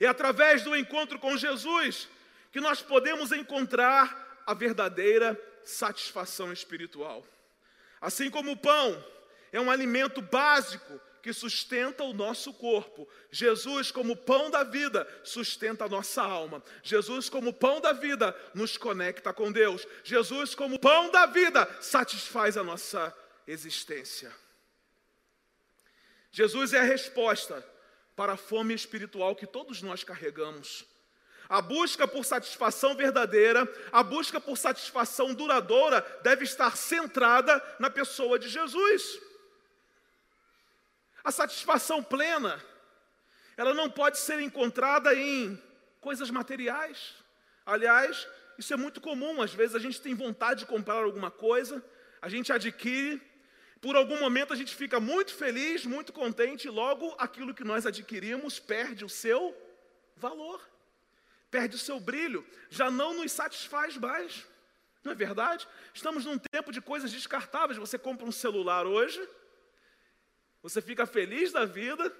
É 0.00 0.06
através 0.06 0.62
do 0.62 0.74
encontro 0.74 1.18
com 1.18 1.36
Jesus 1.36 2.08
que 2.50 2.60
nós 2.60 2.82
podemos 2.82 3.32
encontrar 3.32 4.42
a 4.46 4.54
verdadeira 4.54 5.40
satisfação 5.64 6.52
espiritual. 6.52 7.24
Assim 8.00 8.28
como 8.28 8.52
o 8.52 8.56
pão 8.56 9.04
é 9.52 9.60
um 9.60 9.70
alimento 9.70 10.20
básico 10.20 11.00
que 11.22 11.32
sustenta 11.32 12.02
o 12.02 12.12
nosso 12.12 12.52
corpo. 12.52 13.08
Jesus, 13.30 13.92
como 13.92 14.16
pão 14.16 14.50
da 14.50 14.64
vida, 14.64 15.06
sustenta 15.22 15.84
a 15.84 15.88
nossa 15.88 16.20
alma. 16.20 16.62
Jesus, 16.82 17.28
como 17.28 17.52
pão 17.52 17.80
da 17.80 17.92
vida, 17.92 18.36
nos 18.52 18.76
conecta 18.76 19.32
com 19.32 19.52
Deus. 19.52 19.86
Jesus, 20.02 20.52
como 20.54 20.80
pão 20.80 21.12
da 21.12 21.26
vida, 21.26 21.68
satisfaz 21.80 22.56
a 22.56 22.64
nossa 22.64 23.16
existência. 23.46 24.32
Jesus 26.32 26.72
é 26.72 26.80
a 26.80 26.84
resposta 26.84 27.64
para 28.16 28.32
a 28.32 28.36
fome 28.36 28.74
espiritual 28.74 29.36
que 29.36 29.46
todos 29.46 29.80
nós 29.80 30.02
carregamos. 30.02 30.84
A 31.48 31.60
busca 31.60 32.08
por 32.08 32.24
satisfação 32.24 32.96
verdadeira, 32.96 33.70
a 33.92 34.02
busca 34.02 34.40
por 34.40 34.56
satisfação 34.56 35.34
duradoura, 35.34 36.00
deve 36.22 36.44
estar 36.44 36.76
centrada 36.76 37.62
na 37.78 37.90
pessoa 37.90 38.38
de 38.38 38.48
Jesus. 38.48 39.31
A 41.24 41.30
satisfação 41.30 42.02
plena, 42.02 42.62
ela 43.56 43.74
não 43.74 43.90
pode 43.90 44.18
ser 44.18 44.40
encontrada 44.40 45.14
em 45.14 45.60
coisas 46.00 46.30
materiais. 46.30 47.14
Aliás, 47.64 48.26
isso 48.58 48.72
é 48.72 48.76
muito 48.76 49.00
comum. 49.00 49.40
Às 49.40 49.54
vezes 49.54 49.74
a 49.76 49.78
gente 49.78 50.00
tem 50.00 50.14
vontade 50.14 50.60
de 50.60 50.66
comprar 50.66 51.02
alguma 51.02 51.30
coisa, 51.30 51.84
a 52.20 52.28
gente 52.28 52.52
adquire, 52.52 53.20
por 53.80 53.96
algum 53.96 54.18
momento 54.20 54.52
a 54.52 54.56
gente 54.56 54.74
fica 54.74 55.00
muito 55.00 55.34
feliz, 55.34 55.84
muito 55.84 56.12
contente, 56.12 56.68
e 56.68 56.70
logo 56.70 57.14
aquilo 57.18 57.54
que 57.54 57.64
nós 57.64 57.86
adquirimos 57.86 58.58
perde 58.58 59.04
o 59.04 59.08
seu 59.08 59.56
valor 60.16 60.72
perde 61.52 61.76
o 61.76 61.78
seu 61.78 62.00
brilho, 62.00 62.44
já 62.70 62.90
não 62.90 63.12
nos 63.12 63.30
satisfaz 63.30 63.98
mais. 63.98 64.46
Não 65.04 65.12
é 65.12 65.14
verdade? 65.14 65.68
Estamos 65.92 66.24
num 66.24 66.38
tempo 66.38 66.72
de 66.72 66.80
coisas 66.80 67.12
descartáveis. 67.12 67.78
Você 67.78 67.98
compra 67.98 68.26
um 68.26 68.32
celular 68.32 68.86
hoje, 68.86 69.20
você 70.62 70.80
fica 70.80 71.04
feliz 71.06 71.50
da 71.52 71.64
vida, 71.64 72.14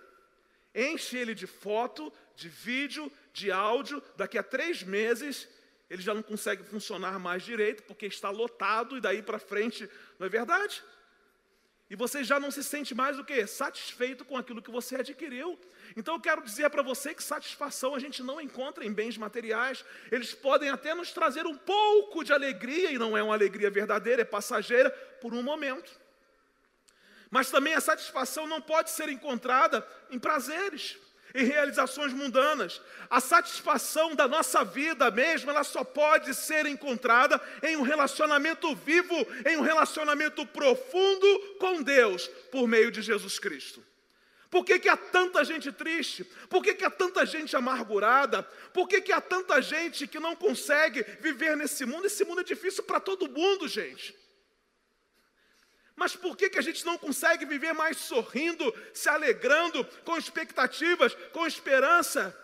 enche 0.75 1.17
ele 1.17 1.35
de 1.35 1.47
foto, 1.47 2.13
de 2.35 2.49
vídeo, 2.49 3.11
de 3.33 3.53
áudio. 3.53 4.03
Daqui 4.17 4.37
a 4.37 4.43
três 4.43 4.83
meses 4.83 5.49
ele 5.89 6.03
já 6.03 6.15
não 6.15 6.23
consegue 6.23 6.65
funcionar 6.65 7.19
mais 7.19 7.43
direito 7.43 7.83
porque 7.83 8.07
está 8.07 8.31
lotado 8.31 8.97
e 8.97 9.01
daí 9.01 9.23
para 9.23 9.39
frente, 9.39 9.89
não 10.19 10.27
é 10.27 10.31
verdade? 10.31 10.83
E 11.91 11.95
você 11.95 12.25
já 12.25 12.41
não 12.41 12.51
se 12.51 12.65
sente 12.65 12.95
mais 12.95 13.19
o 13.19 13.25
que? 13.25 13.47
Satisfeito 13.47 14.25
com 14.25 14.35
aquilo 14.35 14.63
que 14.63 14.71
você 14.71 14.97
adquiriu. 14.97 15.61
Então 15.95 16.15
eu 16.15 16.21
quero 16.21 16.43
dizer 16.43 16.71
para 16.71 16.83
você 16.83 17.15
que 17.15 17.23
satisfação 17.23 17.95
a 17.95 17.99
gente 17.99 18.23
não 18.23 18.41
encontra 18.41 18.83
em 18.83 18.91
bens 18.91 19.19
materiais. 19.19 19.85
Eles 20.11 20.33
podem 20.33 20.71
até 20.71 20.95
nos 20.95 21.13
trazer 21.13 21.47
um 21.47 21.55
pouco 21.55 22.25
de 22.25 22.33
alegria, 22.33 22.91
e 22.91 22.97
não 22.97 23.15
é 23.15 23.23
uma 23.23 23.35
alegria 23.35 23.71
verdadeira, 23.71 24.23
é 24.23 24.25
passageira, 24.25 24.91
por 25.21 25.35
um 25.35 25.43
momento. 25.43 26.01
Mas 27.33 27.51
também 27.51 27.73
a 27.73 27.81
satisfação 27.81 28.47
não 28.47 28.61
pode 28.61 28.91
ser 28.91 29.09
encontrada 29.09 29.89
em 30.11 30.19
prazeres, 30.19 30.99
em 31.35 31.47
realizações 31.47 32.13
mundanas. 32.13 32.79
A 33.09 33.21
satisfação 33.21 34.15
da 34.15 34.29
nossa 34.29 34.63
vida 34.63 35.11
mesmo, 35.11 35.51
ela 35.51 35.65
só 35.65 35.83
pode 35.83 36.35
ser 36.35 36.67
encontrada 36.67 37.41
em 37.63 37.75
um 37.75 37.81
relacionamento 37.81 38.75
vivo, 38.77 39.17
em 39.47 39.57
um 39.57 39.63
relacionamento 39.63 40.45
profundo 40.45 41.57
com 41.59 41.83
Deus, 41.83 42.29
por 42.51 42.69
meio 42.69 42.91
de 42.91 43.01
Jesus 43.01 43.39
Cristo. 43.39 43.83
Por 44.51 44.63
que, 44.63 44.79
que 44.79 44.91
há 44.91 44.97
tanta 44.99 45.43
gente 45.43 45.73
triste? 45.73 46.25
Por 46.51 46.63
que, 46.63 46.75
que 46.75 46.85
há 46.85 46.91
tanta 46.91 47.25
gente 47.25 47.57
amargurada? 47.57 48.43
Por 48.75 48.87
que, 48.87 49.01
que 49.01 49.11
há 49.11 49.23
tanta 49.23 49.63
gente 49.63 50.07
que 50.07 50.21
não 50.21 50.37
consegue 50.37 51.03
viver 51.19 51.57
nesse 51.57 51.87
mundo? 51.87 52.07
Esse 52.07 52.27
mundo 52.27 52.43
é 52.43 52.45
difícil 52.45 52.83
para 52.85 53.01
todo 53.01 53.27
mundo, 53.27 53.67
gente. 53.67 54.15
Mas 55.95 56.17
por 56.17 56.37
que, 56.37 56.51
que 56.51 56.59
a 56.59 56.63
gente 56.63 56.85
não 56.85 56.97
consegue 56.97 57.45
viver 57.45 57.73
mais 57.73 57.97
sorrindo, 57.99 58.75
se 58.95 59.09
alegrando, 59.09 59.85
com 60.05 60.17
expectativas, 60.17 61.15
com 61.33 61.47
esperança? 61.47 62.37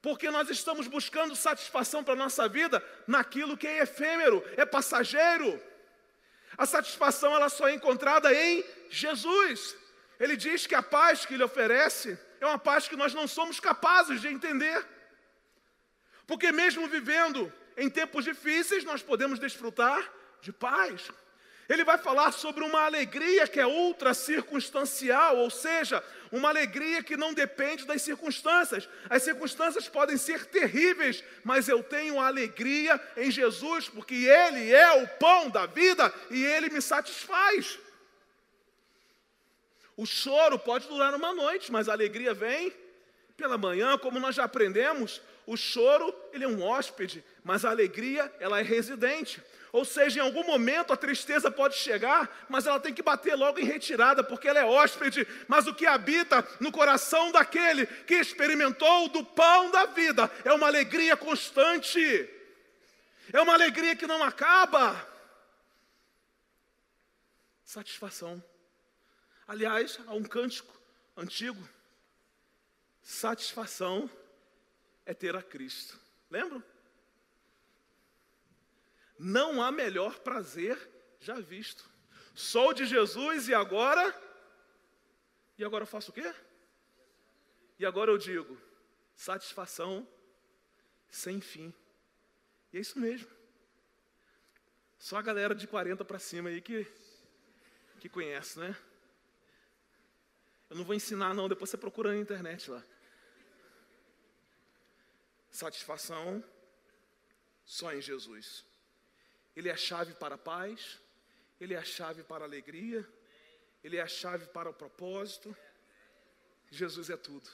Porque 0.00 0.30
nós 0.30 0.48
estamos 0.50 0.88
buscando 0.88 1.36
satisfação 1.36 2.02
para 2.02 2.14
a 2.14 2.16
nossa 2.16 2.48
vida 2.48 2.84
naquilo 3.06 3.56
que 3.56 3.66
é 3.66 3.82
efêmero, 3.82 4.42
é 4.56 4.64
passageiro. 4.64 5.62
A 6.56 6.66
satisfação 6.66 7.34
ela 7.34 7.48
só 7.48 7.68
é 7.68 7.74
encontrada 7.74 8.34
em 8.34 8.64
Jesus. 8.90 9.76
Ele 10.18 10.36
diz 10.36 10.66
que 10.66 10.74
a 10.74 10.82
paz 10.82 11.24
que 11.24 11.34
ele 11.34 11.44
oferece 11.44 12.18
é 12.40 12.46
uma 12.46 12.58
paz 12.58 12.88
que 12.88 12.96
nós 12.96 13.14
não 13.14 13.28
somos 13.28 13.60
capazes 13.60 14.20
de 14.20 14.28
entender. 14.28 14.84
Porque, 16.26 16.50
mesmo 16.50 16.88
vivendo 16.88 17.52
em 17.76 17.88
tempos 17.88 18.24
difíceis, 18.24 18.84
nós 18.84 19.02
podemos 19.02 19.38
desfrutar 19.38 20.12
de 20.40 20.52
paz. 20.52 21.10
Ele 21.68 21.84
vai 21.84 21.96
falar 21.96 22.32
sobre 22.32 22.64
uma 22.64 22.82
alegria 22.82 23.46
que 23.46 23.60
é 23.60 23.66
ultra 23.66 24.12
circunstancial, 24.12 25.38
ou 25.38 25.48
seja, 25.48 26.02
uma 26.30 26.48
alegria 26.48 27.02
que 27.02 27.16
não 27.16 27.32
depende 27.32 27.86
das 27.86 28.02
circunstâncias. 28.02 28.88
As 29.08 29.22
circunstâncias 29.22 29.88
podem 29.88 30.16
ser 30.16 30.46
terríveis, 30.46 31.22
mas 31.44 31.68
eu 31.68 31.82
tenho 31.82 32.20
alegria 32.20 33.00
em 33.16 33.30
Jesus, 33.30 33.88
porque 33.88 34.14
Ele 34.14 34.72
é 34.72 35.02
o 35.02 35.08
pão 35.18 35.48
da 35.48 35.66
vida 35.66 36.12
e 36.30 36.44
Ele 36.44 36.68
me 36.68 36.82
satisfaz. 36.82 37.78
O 39.96 40.06
choro 40.06 40.58
pode 40.58 40.88
durar 40.88 41.14
uma 41.14 41.32
noite, 41.32 41.70
mas 41.70 41.88
a 41.88 41.92
alegria 41.92 42.34
vem 42.34 42.72
pela 43.36 43.58
manhã, 43.58 43.98
como 43.98 44.18
nós 44.18 44.34
já 44.34 44.44
aprendemos. 44.44 45.20
O 45.46 45.56
choro, 45.56 46.14
ele 46.32 46.44
é 46.44 46.48
um 46.48 46.62
hóspede, 46.62 47.24
mas 47.44 47.64
a 47.64 47.70
alegria, 47.70 48.32
ela 48.40 48.60
é 48.60 48.62
residente. 48.62 49.42
Ou 49.72 49.86
seja, 49.86 50.20
em 50.20 50.22
algum 50.22 50.44
momento 50.44 50.92
a 50.92 50.96
tristeza 50.98 51.50
pode 51.50 51.76
chegar, 51.76 52.44
mas 52.46 52.66
ela 52.66 52.78
tem 52.78 52.92
que 52.92 53.02
bater 53.02 53.34
logo 53.34 53.58
em 53.58 53.64
retirada, 53.64 54.22
porque 54.22 54.46
ela 54.46 54.58
é 54.58 54.64
hóspede. 54.64 55.26
Mas 55.48 55.66
o 55.66 55.74
que 55.74 55.86
habita 55.86 56.46
no 56.60 56.70
coração 56.70 57.32
daquele 57.32 57.86
que 57.86 58.14
experimentou 58.14 59.08
do 59.08 59.24
pão 59.24 59.70
da 59.70 59.86
vida 59.86 60.30
é 60.44 60.52
uma 60.52 60.66
alegria 60.66 61.16
constante, 61.16 61.98
é 63.32 63.40
uma 63.40 63.54
alegria 63.54 63.96
que 63.96 64.06
não 64.06 64.22
acaba. 64.22 65.08
Satisfação. 67.64 68.44
Aliás, 69.48 69.98
há 70.06 70.12
um 70.12 70.22
cântico 70.22 70.78
antigo: 71.16 71.66
satisfação 73.00 74.10
é 75.06 75.14
ter 75.14 75.34
a 75.34 75.42
Cristo. 75.42 75.98
Lembram? 76.30 76.62
Não 79.22 79.62
há 79.62 79.70
melhor 79.70 80.18
prazer 80.18 80.76
já 81.20 81.38
visto. 81.38 81.88
Sou 82.34 82.74
de 82.74 82.84
Jesus 82.84 83.46
e 83.46 83.54
agora? 83.54 84.12
E 85.56 85.64
agora 85.64 85.84
eu 85.84 85.86
faço 85.86 86.10
o 86.10 86.12
quê? 86.12 86.34
E 87.78 87.86
agora 87.86 88.10
eu 88.10 88.18
digo: 88.18 88.60
satisfação 89.14 90.08
sem 91.08 91.40
fim. 91.40 91.72
E 92.72 92.78
é 92.78 92.80
isso 92.80 92.98
mesmo. 92.98 93.30
Só 94.98 95.18
a 95.18 95.22
galera 95.22 95.54
de 95.54 95.68
40 95.68 96.04
para 96.04 96.18
cima 96.18 96.48
aí 96.48 96.60
que, 96.60 96.84
que 98.00 98.08
conhece, 98.08 98.58
né? 98.58 98.76
Eu 100.68 100.76
não 100.78 100.84
vou 100.84 100.96
ensinar, 100.96 101.32
não, 101.32 101.48
depois 101.48 101.70
você 101.70 101.76
procura 101.76 102.10
na 102.10 102.18
internet 102.18 102.68
lá. 102.68 102.82
Satisfação 105.48 106.42
só 107.64 107.92
em 107.92 108.02
Jesus. 108.02 108.71
Ele 109.54 109.68
é 109.68 109.72
a 109.72 109.76
chave 109.76 110.14
para 110.14 110.34
a 110.36 110.38
paz, 110.38 110.98
ele 111.60 111.74
é 111.74 111.78
a 111.78 111.84
chave 111.84 112.22
para 112.22 112.44
a 112.44 112.46
alegria, 112.46 113.06
ele 113.84 113.96
é 113.96 114.00
a 114.00 114.06
chave 114.06 114.46
para 114.46 114.70
o 114.70 114.74
propósito. 114.74 115.56
Jesus 116.70 117.10
é 117.10 117.16
tudo. 117.16 117.48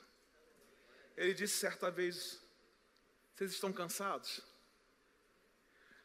Ele 1.16 1.34
disse 1.34 1.56
certa 1.58 1.90
vez: 1.90 2.40
Vocês 3.34 3.52
estão 3.52 3.72
cansados? 3.72 4.40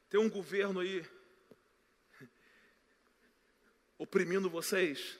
Tem 0.09 0.19
um 0.19 0.29
governo 0.29 0.79
aí 0.79 1.05
oprimindo 3.97 4.49
vocês? 4.49 5.19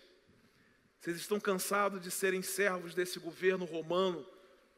Vocês 0.99 1.17
estão 1.17 1.39
cansados 1.39 2.01
de 2.01 2.09
serem 2.09 2.41
servos 2.41 2.95
desse 2.95 3.19
governo 3.19 3.65
romano 3.65 4.25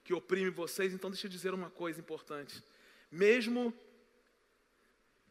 que 0.03 0.13
oprime 0.13 0.49
vocês? 0.49 0.93
Então, 0.93 1.09
deixa 1.09 1.27
eu 1.27 1.31
dizer 1.31 1.53
uma 1.53 1.69
coisa 1.69 1.99
importante. 1.99 2.63
Mesmo 3.11 3.73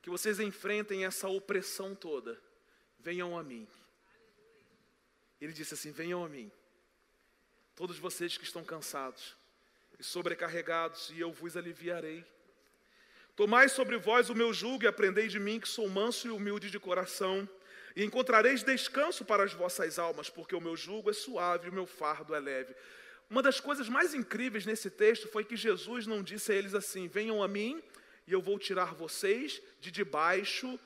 que 0.04 0.10
vocês 0.10 0.38
enfrentem 0.38 1.06
essa 1.06 1.28
opressão 1.28 1.94
toda, 1.94 2.38
venham 2.98 3.38
a 3.38 3.42
mim. 3.42 3.66
Ele 5.40 5.50
disse 5.50 5.72
assim: 5.72 5.92
Venham 5.92 6.22
a 6.22 6.28
mim, 6.28 6.52
todos 7.74 7.98
vocês 7.98 8.36
que 8.36 8.44
estão 8.44 8.62
cansados 8.62 9.34
e 9.98 10.04
sobrecarregados, 10.04 11.08
e 11.08 11.20
eu 11.20 11.32
vos 11.32 11.56
aliviarei. 11.56 12.22
Tomai 13.34 13.70
sobre 13.70 13.96
vós 13.96 14.28
o 14.28 14.34
meu 14.34 14.52
jugo 14.52 14.84
e 14.84 14.86
aprendei 14.86 15.26
de 15.26 15.40
mim, 15.40 15.58
que 15.58 15.66
sou 15.66 15.88
manso 15.88 16.28
e 16.28 16.30
humilde 16.30 16.70
de 16.70 16.78
coração 16.78 17.48
e 17.96 18.04
encontrareis 18.04 18.62
descanso 18.62 19.24
para 19.24 19.42
as 19.42 19.54
vossas 19.54 19.98
almas, 19.98 20.28
porque 20.28 20.54
o 20.54 20.60
meu 20.60 20.76
jugo 20.76 21.08
é 21.08 21.14
suave 21.14 21.68
e 21.68 21.70
o 21.70 21.72
meu 21.72 21.86
fardo 21.86 22.34
é 22.34 22.40
leve. 22.40 22.76
Uma 23.30 23.40
das 23.40 23.58
coisas 23.58 23.88
mais 23.88 24.12
incríveis 24.12 24.66
nesse 24.66 24.90
texto 24.90 25.28
foi 25.28 25.44
que 25.44 25.56
Jesus 25.56 26.06
não 26.06 26.22
disse 26.22 26.52
a 26.52 26.54
eles 26.54 26.74
assim: 26.74 27.08
Venham 27.08 27.42
a 27.42 27.48
mim 27.48 27.82
e 28.26 28.32
eu 28.32 28.40
vou 28.40 28.58
tirar 28.58 28.94
vocês 28.94 29.60
de 29.80 29.90
debaixo 29.90 30.78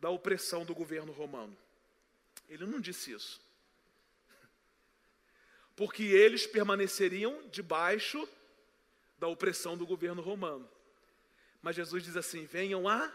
da 0.00 0.10
opressão 0.10 0.64
do 0.64 0.74
governo 0.74 1.12
romano. 1.12 1.56
Ele 2.48 2.66
não 2.66 2.80
disse 2.80 3.12
isso. 3.12 3.40
Porque 5.76 6.02
eles 6.02 6.46
permaneceriam 6.46 7.46
debaixo 7.50 8.28
da 9.18 9.28
opressão 9.28 9.76
do 9.76 9.86
governo 9.86 10.22
romano. 10.22 10.68
Mas 11.62 11.76
Jesus 11.76 12.04
diz 12.04 12.16
assim: 12.16 12.46
Venham 12.46 12.88
a 12.88 13.12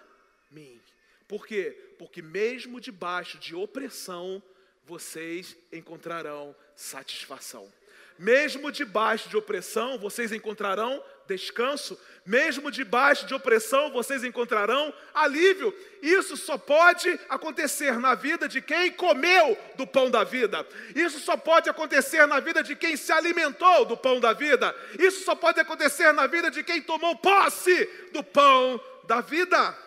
mim. 0.52 0.80
Por 1.28 1.48
quê? 1.48 1.72
Porque 1.98 2.22
mesmo 2.22 2.80
debaixo 2.80 3.38
de 3.40 3.56
opressão, 3.56 4.44
vocês 4.86 5.58
encontrarão 5.72 6.56
satisfação. 6.76 7.72
Mesmo 8.18 8.72
debaixo 8.72 9.30
de 9.30 9.38
opressão, 9.38 9.98
vocês 9.98 10.32
encontrarão 10.32 11.04
descanso. 11.28 12.00
Mesmo 12.26 12.72
debaixo 12.72 13.26
de 13.26 13.34
opressão, 13.34 13.92
vocês 13.92 14.24
encontrarão 14.24 14.94
alívio. 15.14 15.76
Isso 16.02 16.38
só 16.38 16.58
pode 16.58 17.20
acontecer 17.28 18.00
na 18.00 18.16
vida 18.16 18.48
de 18.48 18.62
quem 18.62 18.92
comeu 18.92 19.58
do 19.76 19.86
pão 19.86 20.10
da 20.10 20.24
vida. 20.24 20.66
Isso 20.96 21.20
só 21.20 21.36
pode 21.36 21.70
acontecer 21.70 22.26
na 22.26 22.40
vida 22.40 22.64
de 22.64 22.76
quem 22.76 22.96
se 22.96 23.12
alimentou 23.12 23.86
do 23.86 23.98
pão 23.98 24.20
da 24.20 24.32
vida. 24.32 24.74
Isso 24.98 25.26
só 25.26 25.36
pode 25.36 25.60
acontecer 25.60 26.14
na 26.14 26.28
vida 26.28 26.50
de 26.50 26.64
quem 26.64 26.82
tomou 26.82 27.18
posse 27.18 27.90
do 28.14 28.24
pão 28.24 28.80
da 29.06 29.20
vida. 29.20 29.78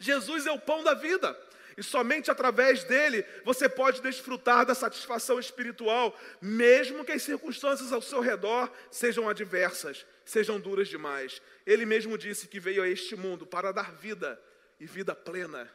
Jesus 0.00 0.46
é 0.46 0.52
o 0.52 0.58
pão 0.58 0.82
da 0.82 0.94
vida. 0.94 1.36
E 1.82 1.84
somente 1.84 2.30
através 2.30 2.84
dele 2.84 3.26
você 3.44 3.68
pode 3.68 4.00
desfrutar 4.00 4.64
da 4.64 4.72
satisfação 4.72 5.40
espiritual, 5.40 6.16
mesmo 6.40 7.04
que 7.04 7.10
as 7.10 7.24
circunstâncias 7.24 7.92
ao 7.92 8.00
seu 8.00 8.20
redor 8.20 8.72
sejam 8.88 9.28
adversas, 9.28 10.06
sejam 10.24 10.60
duras 10.60 10.86
demais. 10.86 11.42
Ele 11.66 11.84
mesmo 11.84 12.16
disse 12.16 12.46
que 12.46 12.60
veio 12.60 12.84
a 12.84 12.88
este 12.88 13.16
mundo 13.16 13.44
para 13.44 13.72
dar 13.72 13.90
vida, 13.96 14.40
e 14.78 14.86
vida 14.86 15.12
plena, 15.12 15.68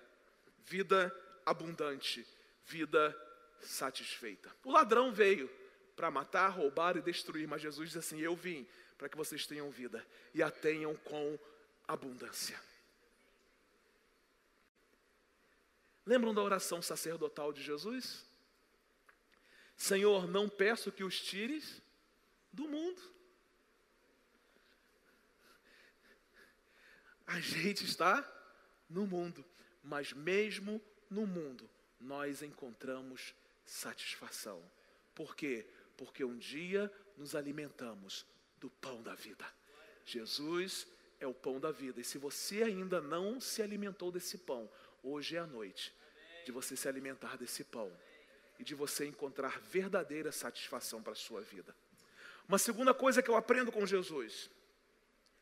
vida 0.65 1.13
abundante, 1.45 2.25
vida 2.65 3.13
satisfeita. 3.59 4.49
O 4.63 4.71
ladrão 4.71 5.11
veio 5.11 5.49
para 5.93 6.09
matar, 6.09 6.47
roubar 6.47 6.95
e 6.95 7.01
destruir, 7.01 7.49
mas 7.49 7.61
Jesus 7.61 7.89
diz 7.89 7.97
assim: 7.97 8.21
Eu 8.21 8.33
vim 8.33 8.65
para 8.97 9.09
que 9.09 9.17
vocês 9.17 9.45
tenham 9.45 9.69
vida 9.69 10.01
e 10.33 10.41
a 10.41 10.49
tenham 10.49 10.95
com 11.03 11.37
abundância. 11.85 12.57
Lembram 16.07 16.33
da 16.33 16.41
oração 16.41 16.81
sacerdotal 16.81 17.51
de 17.51 17.61
Jesus? 17.61 18.25
Senhor, 19.75 20.25
não 20.25 20.47
peço 20.47 20.89
que 20.89 21.03
os 21.03 21.19
tires 21.19 21.81
do 22.49 22.65
mundo. 22.65 23.01
A 27.27 27.41
gente 27.41 27.83
está 27.83 28.25
no 28.89 29.05
mundo, 29.05 29.43
mas 29.83 30.13
mesmo 30.13 30.81
no 31.09 31.27
mundo 31.27 31.69
nós 31.99 32.41
encontramos 32.41 33.35
satisfação. 33.65 34.63
Por 35.13 35.35
quê? 35.35 35.67
Porque 35.97 36.23
um 36.23 36.37
dia 36.37 36.89
nos 37.17 37.35
alimentamos 37.35 38.25
do 38.61 38.69
pão 38.69 39.03
da 39.03 39.13
vida. 39.13 39.45
Jesus 40.05 40.87
é 41.19 41.27
o 41.27 41.33
pão 41.33 41.59
da 41.59 41.69
vida. 41.69 41.99
E 41.99 42.05
se 42.05 42.17
você 42.17 42.63
ainda 42.63 43.01
não 43.01 43.41
se 43.41 43.61
alimentou 43.61 44.09
desse 44.09 44.37
pão, 44.37 44.71
hoje 45.03 45.35
é 45.35 45.39
a 45.39 45.45
noite 45.45 45.96
de 46.47 46.51
você 46.53 46.77
se 46.77 46.88
alimentar 46.88 47.36
desse 47.36 47.62
pão 47.62 47.91
e 48.57 48.63
de 48.63 48.73
você 48.73 49.05
encontrar 49.05 49.60
verdadeira 49.60 50.31
satisfação 50.31 51.03
para 51.03 51.12
a 51.12 51.15
sua 51.15 51.41
vida. 51.41 51.75
Uma 52.47 52.57
segunda 52.57 52.93
coisa 52.93 53.21
que 53.21 53.29
eu 53.29 53.36
aprendo 53.36 53.69
com 53.69 53.86
Jesus, 53.86 54.49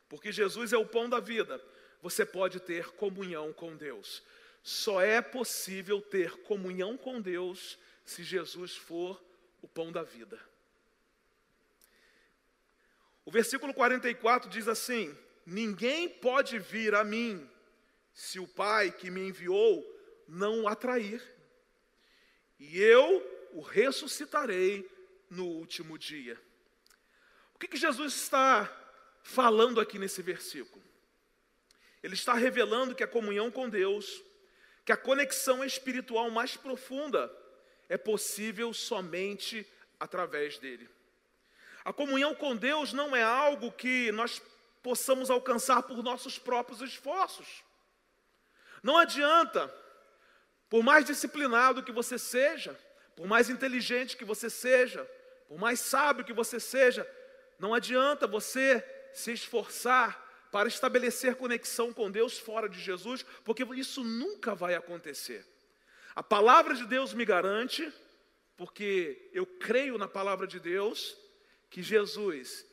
porque 0.10 0.32
Jesus 0.32 0.74
é 0.74 0.78
o 0.78 0.88
pão 0.88 1.08
da 1.08 1.20
vida, 1.20 1.64
você 2.02 2.26
pode 2.26 2.60
ter 2.60 2.88
comunhão 2.94 3.54
com 3.54 3.78
Deus. 3.78 4.24
Só 4.64 5.00
é 5.00 5.22
possível 5.22 6.02
ter 6.02 6.38
comunhão 6.38 6.98
com 6.98 7.22
Deus 7.22 7.78
se 8.04 8.24
Jesus 8.24 8.76
for 8.76 9.24
o 9.62 9.68
pão 9.68 9.92
da 9.92 10.02
vida. 10.02 10.40
O 13.24 13.30
versículo 13.30 13.76
44 13.76 14.50
diz 14.50 14.68
assim: 14.68 15.16
Ninguém 15.46 16.10
pode 16.10 16.58
vir 16.58 16.96
a 16.96 17.04
mim 17.04 17.48
se 18.12 18.40
o 18.40 18.48
Pai 18.48 18.92
que 18.92 19.12
me 19.12 19.22
enviou 19.22 19.95
não 20.28 20.68
atrair. 20.68 21.22
E 22.60 22.80
eu 22.80 23.50
o 23.54 23.62
ressuscitarei 23.62 24.90
no 25.30 25.46
último 25.46 25.98
dia. 25.98 26.40
O 27.54 27.60
que, 27.60 27.68
que 27.68 27.78
Jesus 27.78 28.14
está 28.14 28.70
falando 29.24 29.80
aqui 29.80 29.98
nesse 29.98 30.22
versículo? 30.22 30.84
Ele 32.04 32.14
está 32.14 32.34
revelando 32.34 32.94
que 32.94 33.04
a 33.04 33.08
comunhão 33.08 33.50
com 33.50 33.70
Deus, 33.70 34.22
que 34.84 34.92
a 34.92 34.98
conexão 34.98 35.64
espiritual 35.64 36.30
mais 36.30 36.56
profunda 36.56 37.32
é 37.90 37.98
possível 37.98 38.74
somente 38.74 39.66
através 40.00 40.58
dele. 40.58 40.90
A 41.84 41.94
comunhão 41.94 42.36
com 42.36 42.56
Deus 42.56 42.94
não 42.94 43.16
é 43.16 43.24
algo 43.24 43.72
que 43.72 44.12
nós 44.12 44.42
possamos 44.84 45.30
alcançar 45.30 45.84
por 45.84 46.04
nossos 46.04 46.38
próprios 46.38 46.82
esforços. 46.82 47.64
Não 48.84 48.98
adianta 48.98 49.74
por 50.76 50.84
mais 50.84 51.06
disciplinado 51.06 51.82
que 51.82 51.92
você 51.94 52.20
seja, 52.20 52.78
por 53.16 53.26
mais 53.26 53.50
inteligente 53.50 54.18
que 54.18 54.26
você 54.26 54.50
seja, 54.50 55.10
por 55.48 55.58
mais 55.58 55.80
sábio 55.80 56.26
que 56.26 56.34
você 56.34 56.60
seja, 56.60 57.10
não 57.58 57.74
adianta 57.74 58.28
você 58.28 58.84
se 59.14 59.32
esforçar 59.32 60.22
para 60.52 60.68
estabelecer 60.68 61.36
conexão 61.36 61.94
com 61.94 62.12
Deus 62.12 62.38
fora 62.38 62.68
de 62.68 62.78
Jesus, 62.78 63.26
porque 63.46 63.64
isso 63.74 64.04
nunca 64.04 64.54
vai 64.54 64.76
acontecer. 64.76 65.48
A 66.14 66.22
palavra 66.22 66.74
de 66.74 66.86
Deus 66.86 67.14
me 67.14 67.24
garante, 67.24 67.90
porque 68.58 69.30
eu 69.32 69.46
creio 69.46 69.98
na 69.98 70.10
palavra 70.10 70.46
de 70.46 70.60
Deus, 70.60 71.16
que 71.70 71.82
Jesus 71.82 72.66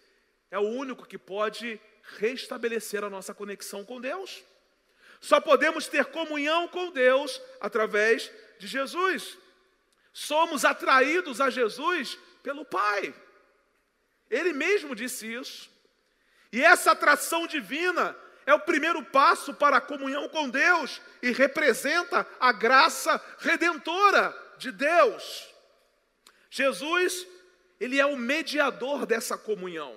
é 0.50 0.58
o 0.58 0.62
único 0.62 1.06
que 1.06 1.18
pode 1.18 1.80
restabelecer 2.18 3.04
a 3.04 3.08
nossa 3.08 3.32
conexão 3.32 3.84
com 3.84 4.00
Deus. 4.00 4.42
Só 5.22 5.40
podemos 5.40 5.86
ter 5.86 6.06
comunhão 6.06 6.66
com 6.66 6.90
Deus 6.90 7.40
através 7.60 8.28
de 8.58 8.66
Jesus. 8.66 9.38
Somos 10.12 10.64
atraídos 10.64 11.40
a 11.40 11.48
Jesus 11.48 12.18
pelo 12.42 12.64
Pai. 12.64 13.14
Ele 14.28 14.52
mesmo 14.52 14.96
disse 14.96 15.32
isso. 15.32 15.70
E 16.52 16.62
essa 16.62 16.90
atração 16.90 17.46
divina 17.46 18.16
é 18.44 18.52
o 18.52 18.58
primeiro 18.58 19.00
passo 19.04 19.54
para 19.54 19.76
a 19.76 19.80
comunhão 19.80 20.28
com 20.28 20.50
Deus 20.50 21.00
e 21.22 21.30
representa 21.30 22.26
a 22.40 22.50
graça 22.50 23.22
redentora 23.38 24.36
de 24.58 24.72
Deus. 24.72 25.48
Jesus, 26.50 27.24
ele 27.78 28.00
é 28.00 28.04
o 28.04 28.16
mediador 28.16 29.06
dessa 29.06 29.38
comunhão. 29.38 29.94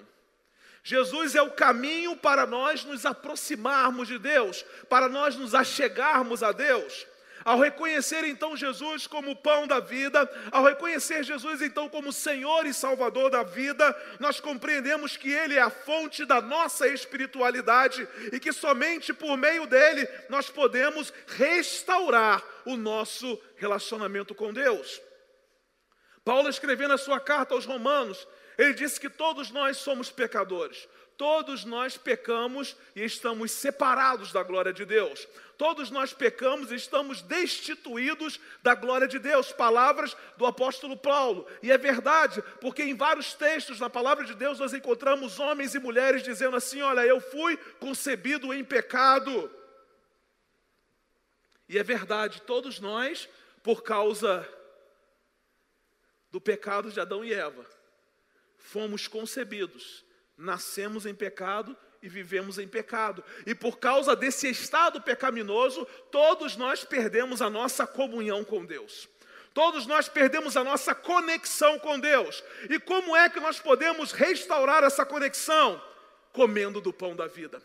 Jesus 0.87 1.33
é 1.33 1.41
o 1.41 1.49
caminho 1.49 2.15
para 2.15 2.45
nós 2.45 2.85
nos 2.85 3.07
aproximarmos 3.07 4.07
de 4.07 4.19
Deus, 4.19 4.63
para 4.87 5.09
nós 5.09 5.35
nos 5.35 5.55
achegarmos 5.55 6.43
a 6.43 6.51
Deus. 6.51 7.07
Ao 7.43 7.59
reconhecer 7.59 8.23
então 8.23 8.55
Jesus 8.55 9.07
como 9.07 9.31
o 9.31 9.35
pão 9.35 9.65
da 9.65 9.79
vida, 9.79 10.29
ao 10.51 10.63
reconhecer 10.63 11.23
Jesus 11.23 11.59
então 11.63 11.89
como 11.89 12.13
Senhor 12.13 12.67
e 12.67 12.73
Salvador 12.73 13.31
da 13.31 13.41
vida, 13.41 13.99
nós 14.19 14.39
compreendemos 14.39 15.17
que 15.17 15.31
Ele 15.31 15.55
é 15.55 15.61
a 15.61 15.71
fonte 15.71 16.23
da 16.23 16.39
nossa 16.39 16.87
espiritualidade 16.87 18.07
e 18.31 18.39
que 18.39 18.53
somente 18.53 19.11
por 19.11 19.35
meio 19.37 19.65
dele 19.65 20.07
nós 20.29 20.51
podemos 20.51 21.11
restaurar 21.35 22.43
o 22.63 22.77
nosso 22.77 23.41
relacionamento 23.55 24.35
com 24.35 24.53
Deus. 24.53 25.01
Paulo 26.23 26.47
escrevendo 26.47 26.93
a 26.93 26.97
sua 26.97 27.19
carta 27.19 27.55
aos 27.55 27.65
Romanos, 27.65 28.27
ele 28.57 28.73
disse 28.73 28.99
que 28.99 29.09
todos 29.09 29.51
nós 29.51 29.77
somos 29.77 30.11
pecadores. 30.11 30.87
Todos 31.17 31.63
nós 31.63 31.97
pecamos 31.97 32.75
e 32.93 33.01
estamos 33.01 33.51
separados 33.51 34.33
da 34.33 34.43
glória 34.43 34.73
de 34.73 34.83
Deus. 34.83 35.25
Todos 35.57 35.89
nós 35.89 36.13
pecamos 36.13 36.71
e 36.71 36.75
estamos 36.75 37.21
destituídos 37.21 38.39
da 38.61 38.75
glória 38.75 39.07
de 39.07 39.17
Deus. 39.17 39.53
Palavras 39.53 40.15
do 40.35 40.45
apóstolo 40.45 40.97
Paulo. 40.97 41.47
E 41.63 41.71
é 41.71 41.77
verdade, 41.77 42.43
porque 42.59 42.83
em 42.83 42.93
vários 42.93 43.33
textos 43.33 43.79
na 43.79 43.89
palavra 43.89 44.25
de 44.25 44.35
Deus 44.35 44.59
nós 44.59 44.73
encontramos 44.73 45.39
homens 45.39 45.73
e 45.73 45.79
mulheres 45.79 46.21
dizendo 46.21 46.57
assim: 46.57 46.81
Olha, 46.81 47.05
eu 47.05 47.21
fui 47.21 47.55
concebido 47.79 48.53
em 48.53 48.63
pecado. 48.63 49.49
E 51.69 51.79
é 51.79 51.83
verdade, 51.83 52.41
todos 52.41 52.79
nós, 52.79 53.29
por 53.63 53.81
causa 53.81 54.47
do 56.29 56.41
pecado 56.41 56.91
de 56.91 56.99
Adão 56.99 57.23
e 57.23 57.33
Eva, 57.33 57.65
fomos 58.65 59.07
concebidos, 59.07 60.03
nascemos 60.35 61.05
em 61.05 61.13
pecado 61.13 61.77
e 62.01 62.09
vivemos 62.09 62.57
em 62.57 62.67
pecado. 62.67 63.23
E 63.45 63.53
por 63.53 63.77
causa 63.79 64.15
desse 64.15 64.49
estado 64.49 65.01
pecaminoso, 65.01 65.85
todos 66.11 66.55
nós 66.55 66.83
perdemos 66.83 67.41
a 67.41 67.49
nossa 67.49 67.85
comunhão 67.85 68.43
com 68.43 68.65
Deus. 68.65 69.07
Todos 69.53 69.87
nós 69.87 70.09
perdemos 70.09 70.57
a 70.57 70.63
nossa 70.63 70.93
conexão 70.93 71.79
com 71.79 71.97
Deus. 71.99 72.43
E 72.69 72.79
como 72.79 73.15
é 73.15 73.29
que 73.29 73.39
nós 73.39 73.59
podemos 73.59 74.11
restaurar 74.11 74.83
essa 74.83 75.05
conexão? 75.05 75.81
Comendo 76.33 76.81
do 76.81 76.91
pão 76.91 77.15
da 77.15 77.27
vida. 77.27 77.61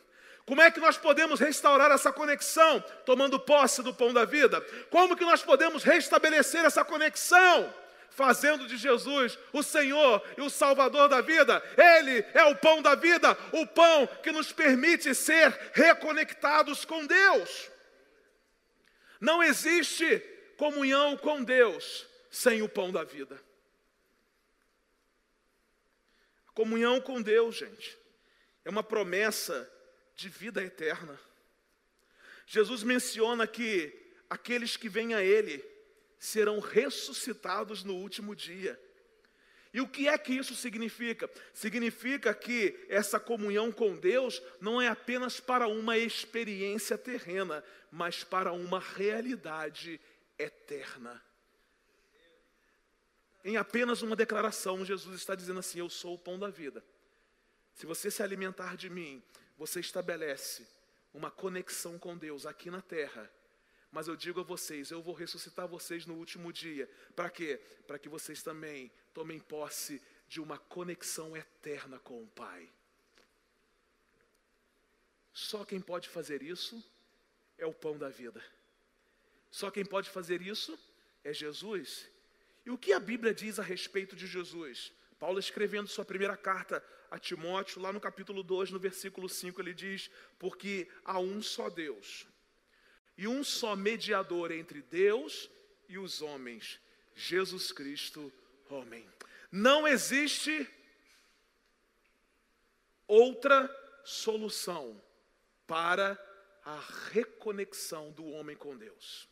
Como 0.46 0.60
é 0.60 0.70
que 0.70 0.80
nós 0.80 0.96
podemos 0.96 1.40
restaurar 1.40 1.90
essa 1.90 2.12
conexão? 2.12 2.80
Tomando 3.04 3.40
posse 3.40 3.82
do 3.82 3.92
pão 3.92 4.12
da 4.12 4.24
vida. 4.24 4.60
Como 4.90 5.16
que 5.16 5.24
nós 5.24 5.42
podemos 5.42 5.82
restabelecer 5.82 6.64
essa 6.64 6.84
conexão? 6.84 7.74
Fazendo 8.10 8.66
de 8.66 8.76
Jesus 8.76 9.38
o 9.52 9.62
Senhor 9.62 10.22
e 10.36 10.42
o 10.42 10.50
Salvador 10.50 11.08
da 11.08 11.20
vida. 11.20 11.62
Ele 11.76 12.24
é 12.34 12.44
o 12.44 12.56
pão 12.56 12.82
da 12.82 12.94
vida, 12.94 13.36
o 13.52 13.66
pão 13.66 14.06
que 14.22 14.32
nos 14.32 14.52
permite 14.52 15.14
ser 15.14 15.50
reconectados 15.72 16.84
com 16.84 17.06
Deus. 17.06 17.70
Não 19.20 19.42
existe 19.42 20.18
comunhão 20.56 21.16
com 21.16 21.42
Deus 21.42 22.06
sem 22.30 22.62
o 22.62 22.68
pão 22.68 22.92
da 22.92 23.04
vida. 23.04 23.40
A 26.48 26.52
comunhão 26.52 27.00
com 27.00 27.22
Deus, 27.22 27.56
gente, 27.56 27.98
é 28.64 28.70
uma 28.70 28.82
promessa 28.82 29.70
de 30.14 30.28
vida 30.28 30.62
eterna. 30.62 31.18
Jesus 32.46 32.82
menciona 32.82 33.46
que 33.46 33.96
aqueles 34.28 34.76
que 34.76 34.88
vêm 34.88 35.14
a 35.14 35.22
Ele 35.22 35.64
serão 36.20 36.60
ressuscitados 36.60 37.82
no 37.82 37.94
último 37.94 38.36
dia. 38.36 38.78
E 39.72 39.80
o 39.80 39.88
que 39.88 40.06
é 40.06 40.18
que 40.18 40.34
isso 40.34 40.54
significa? 40.54 41.30
Significa 41.54 42.34
que 42.34 42.78
essa 42.88 43.18
comunhão 43.18 43.72
com 43.72 43.96
Deus 43.96 44.42
não 44.60 44.82
é 44.82 44.88
apenas 44.88 45.40
para 45.40 45.66
uma 45.66 45.96
experiência 45.96 46.98
terrena, 46.98 47.64
mas 47.90 48.22
para 48.22 48.52
uma 48.52 48.80
realidade 48.80 49.98
eterna. 50.38 51.22
Em 53.42 53.56
apenas 53.56 54.02
uma 54.02 54.14
declaração, 54.14 54.84
Jesus 54.84 55.16
está 55.16 55.34
dizendo 55.34 55.60
assim: 55.60 55.78
Eu 55.78 55.88
sou 55.88 56.14
o 56.14 56.18
pão 56.18 56.38
da 56.38 56.50
vida. 56.50 56.84
Se 57.74 57.86
você 57.86 58.10
se 58.10 58.22
alimentar 58.22 58.76
de 58.76 58.90
mim, 58.90 59.22
você 59.56 59.80
estabelece 59.80 60.66
uma 61.14 61.30
conexão 61.30 61.98
com 61.98 62.18
Deus 62.18 62.44
aqui 62.44 62.70
na 62.70 62.82
terra. 62.82 63.30
Mas 63.90 64.06
eu 64.06 64.16
digo 64.16 64.40
a 64.40 64.44
vocês, 64.44 64.90
eu 64.90 65.02
vou 65.02 65.14
ressuscitar 65.14 65.66
vocês 65.66 66.06
no 66.06 66.14
último 66.14 66.52
dia. 66.52 66.88
Para 67.16 67.28
quê? 67.28 67.60
Para 67.86 67.98
que 67.98 68.08
vocês 68.08 68.42
também 68.42 68.90
tomem 69.12 69.40
posse 69.40 70.00
de 70.28 70.40
uma 70.40 70.58
conexão 70.58 71.36
eterna 71.36 71.98
com 71.98 72.22
o 72.22 72.28
Pai. 72.28 72.70
Só 75.32 75.64
quem 75.64 75.80
pode 75.80 76.08
fazer 76.08 76.42
isso 76.42 76.82
é 77.58 77.66
o 77.66 77.74
pão 77.74 77.98
da 77.98 78.08
vida. 78.08 78.44
Só 79.50 79.70
quem 79.70 79.84
pode 79.84 80.08
fazer 80.08 80.40
isso 80.40 80.78
é 81.24 81.32
Jesus. 81.32 82.08
E 82.64 82.70
o 82.70 82.78
que 82.78 82.92
a 82.92 83.00
Bíblia 83.00 83.34
diz 83.34 83.58
a 83.58 83.62
respeito 83.62 84.14
de 84.14 84.26
Jesus? 84.26 84.92
Paulo 85.18 85.38
escrevendo 85.38 85.88
sua 85.88 86.04
primeira 86.04 86.36
carta 86.36 86.82
a 87.10 87.18
Timóteo, 87.18 87.82
lá 87.82 87.92
no 87.92 88.00
capítulo 88.00 88.42
2, 88.42 88.70
no 88.70 88.78
versículo 88.78 89.28
5, 89.28 89.60
ele 89.60 89.74
diz: 89.74 90.10
Porque 90.38 90.88
há 91.04 91.18
um 91.18 91.42
só 91.42 91.68
Deus, 91.68 92.26
e 93.20 93.28
um 93.28 93.44
só 93.44 93.76
mediador 93.76 94.50
entre 94.50 94.80
Deus 94.80 95.50
e 95.86 95.98
os 95.98 96.22
homens, 96.22 96.80
Jesus 97.14 97.70
Cristo, 97.70 98.32
homem. 98.70 99.06
Não 99.52 99.86
existe 99.86 100.66
outra 103.06 103.68
solução 104.06 104.98
para 105.66 106.18
a 106.64 106.80
reconexão 107.10 108.10
do 108.10 108.24
homem 108.24 108.56
com 108.56 108.74
Deus. 108.74 109.28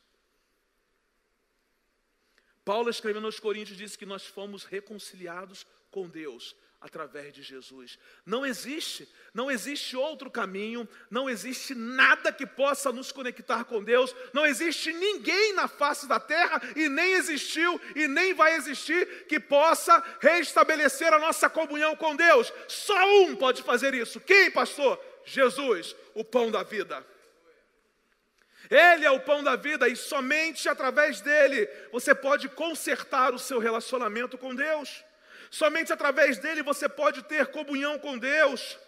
Paulo, 2.67 2.91
escrevendo 2.91 3.25
aos 3.25 3.41
Coríntios, 3.41 3.79
disse 3.79 3.97
que 3.97 4.05
nós 4.05 4.27
fomos 4.27 4.65
reconciliados 4.65 5.67
com 5.91 6.07
Deus 6.07 6.55
através 6.81 7.33
de 7.33 7.43
Jesus. 7.43 7.99
Não 8.25 8.47
existe, 8.47 9.09
não 9.35 9.51
existe 9.51 9.97
outro 9.97 10.31
caminho, 10.31 10.89
não 11.11 11.29
existe 11.29 11.75
nada 11.75 12.33
que 12.33 12.47
possa 12.47 12.93
nos 12.93 13.11
conectar 13.11 13.65
com 13.65 13.83
Deus, 13.83 14.15
não 14.33 14.47
existe 14.47 14.93
ninguém 14.93 15.55
na 15.55 15.67
face 15.67 16.07
da 16.07 16.21
terra 16.21 16.61
e 16.77 16.89
nem 16.89 17.13
existiu 17.15 17.81
e 17.97 18.07
nem 18.07 18.33
vai 18.33 18.55
existir 18.55 19.27
que 19.27 19.41
possa 19.41 20.03
restabelecer 20.21 21.13
a 21.13 21.19
nossa 21.19 21.51
comunhão 21.51 21.97
com 21.97 22.15
Deus. 22.15 22.53
Só 22.69 23.23
um 23.23 23.35
pode 23.35 23.63
fazer 23.63 23.93
isso. 23.95 24.21
Quem, 24.21 24.51
pastor? 24.51 25.01
Jesus, 25.25 25.97
o 26.15 26.25
pão 26.25 26.51
da 26.51 26.63
vida. 26.63 27.05
Ele 28.71 29.05
é 29.05 29.11
o 29.11 29.21
pão 29.21 29.43
da 29.43 29.57
vida 29.57 29.89
e 29.89 29.97
somente 29.97 30.69
através 30.69 31.21
dele 31.21 31.69
você 31.91 32.15
pode 32.15 32.49
consertar 32.51 33.33
o 33.33 33.39
seu 33.39 33.59
relacionamento 33.59 34.37
com 34.37 34.55
Deus. 34.55 35.05
Somente 35.51 35.93
através 35.93 36.39
dele 36.39 36.63
você 36.63 36.89
pode 36.89 37.23
ter 37.23 37.47
comunhão 37.47 37.99
com 37.99 38.19
Deus. 38.19 38.79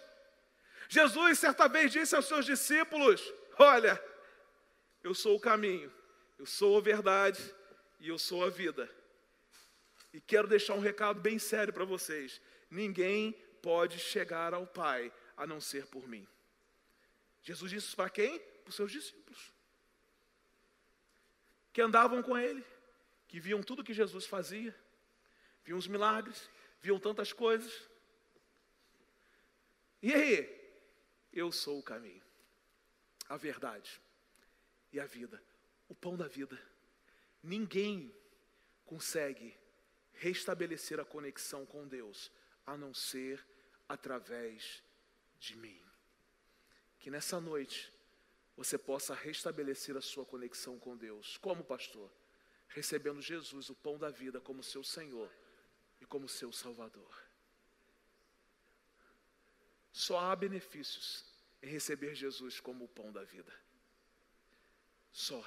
Jesus 0.89 1.39
certa 1.39 1.69
vez 1.69 1.93
disse 1.93 2.15
aos 2.15 2.27
seus 2.27 2.45
discípulos: 2.45 3.23
Olha, 3.59 4.03
eu 5.03 5.15
sou 5.15 5.37
o 5.37 5.41
caminho, 5.41 5.93
eu 6.39 6.47
sou 6.47 6.77
a 6.77 6.81
verdade 6.81 7.43
e 7.99 8.09
eu 8.09 8.19
sou 8.19 8.45
a 8.45 8.51
vida. 8.51 8.91
E 10.13 10.21
quero 10.21 10.49
deixar 10.49 10.75
um 10.75 10.81
recado 10.81 11.21
bem 11.21 11.39
sério 11.39 11.73
para 11.73 11.85
vocês: 11.85 12.41
ninguém 12.71 13.33
pode 13.63 13.99
chegar 13.99 14.53
ao 14.53 14.67
Pai 14.67 15.13
a 15.37 15.47
não 15.47 15.61
ser 15.61 15.87
por 15.87 16.07
mim. 16.09 16.27
Jesus 17.43 17.71
disse 17.71 17.87
isso 17.87 17.97
para 17.97 18.11
quem? 18.11 18.39
Para 18.39 18.69
os 18.69 18.75
seus 18.75 18.93
discípulos, 18.93 19.53
que 21.73 21.81
andavam 21.81 22.23
com 22.23 22.37
Ele, 22.37 22.63
que 23.27 23.41
viam 23.41 23.63
tudo 23.63 23.85
que 23.85 23.95
Jesus 23.95 24.27
fazia 24.27 24.75
viam 25.65 25.79
os 25.79 25.87
milagres, 25.87 26.49
viam 26.81 26.99
tantas 26.99 27.33
coisas. 27.33 27.89
E 30.03 30.13
aí? 30.13 30.61
Eu 31.33 31.53
sou 31.53 31.79
o 31.79 31.83
caminho, 31.83 32.23
a 33.29 33.37
verdade 33.37 34.01
e 34.93 34.99
a 34.99 35.07
vida, 35.07 35.41
o 35.89 35.95
pão 35.95 36.17
da 36.17 36.27
vida. 36.27 36.61
Ninguém 37.43 38.13
consegue 38.85 39.57
restabelecer 40.13 40.99
a 40.99 41.05
conexão 41.05 41.65
com 41.65 41.87
Deus 41.87 42.33
a 42.67 42.77
não 42.77 42.93
ser 42.93 43.47
através 43.89 44.83
de 45.39 45.57
mim. 45.57 45.81
Que 46.99 47.11
nessa 47.11 47.41
noite 47.41 47.93
você 48.57 48.77
possa 48.77 49.15
restabelecer 49.15 49.97
a 49.97 50.03
sua 50.03 50.27
conexão 50.27 50.79
com 50.79 50.97
Deus. 50.97 51.39
Como 51.39 51.65
pastor? 51.65 52.11
Recebendo 52.69 53.23
Jesus, 53.23 53.71
o 53.71 53.75
pão 53.75 53.97
da 53.97 54.11
vida, 54.11 54.41
como 54.41 54.63
seu 54.63 54.83
Senhor 54.83 55.31
e 56.01 56.07
como 56.07 56.29
seu 56.29 56.53
Salvador. 56.53 57.23
Só 59.93 60.19
há 60.19 60.35
benefícios 60.37 61.25
em 61.63 61.69
receber 61.69 62.15
Jesus 62.15 62.61
como 62.61 62.85
o 62.85 62.89
pão 62.89 63.13
da 63.13 63.23
vida. 63.23 63.53
Só. 65.13 65.45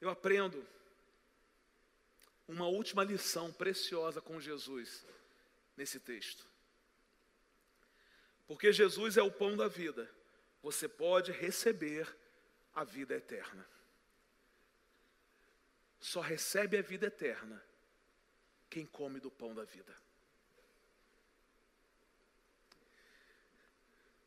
Eu 0.00 0.10
aprendo 0.10 0.66
uma 2.46 2.66
última 2.66 3.02
lição 3.04 3.52
preciosa 3.52 4.20
com 4.20 4.40
Jesus 4.40 5.06
nesse 5.76 5.98
texto. 6.00 6.46
Porque 8.46 8.72
Jesus 8.72 9.16
é 9.16 9.22
o 9.22 9.30
pão 9.30 9.56
da 9.56 9.68
vida, 9.68 10.10
você 10.62 10.88
pode 10.88 11.32
receber 11.32 12.16
a 12.74 12.84
vida 12.84 13.14
eterna 13.14 13.77
só 16.00 16.20
recebe 16.20 16.78
a 16.78 16.82
vida 16.82 17.06
eterna 17.06 17.62
quem 18.70 18.86
come 18.86 19.20
do 19.20 19.30
pão 19.30 19.54
da 19.54 19.64
vida. 19.64 19.94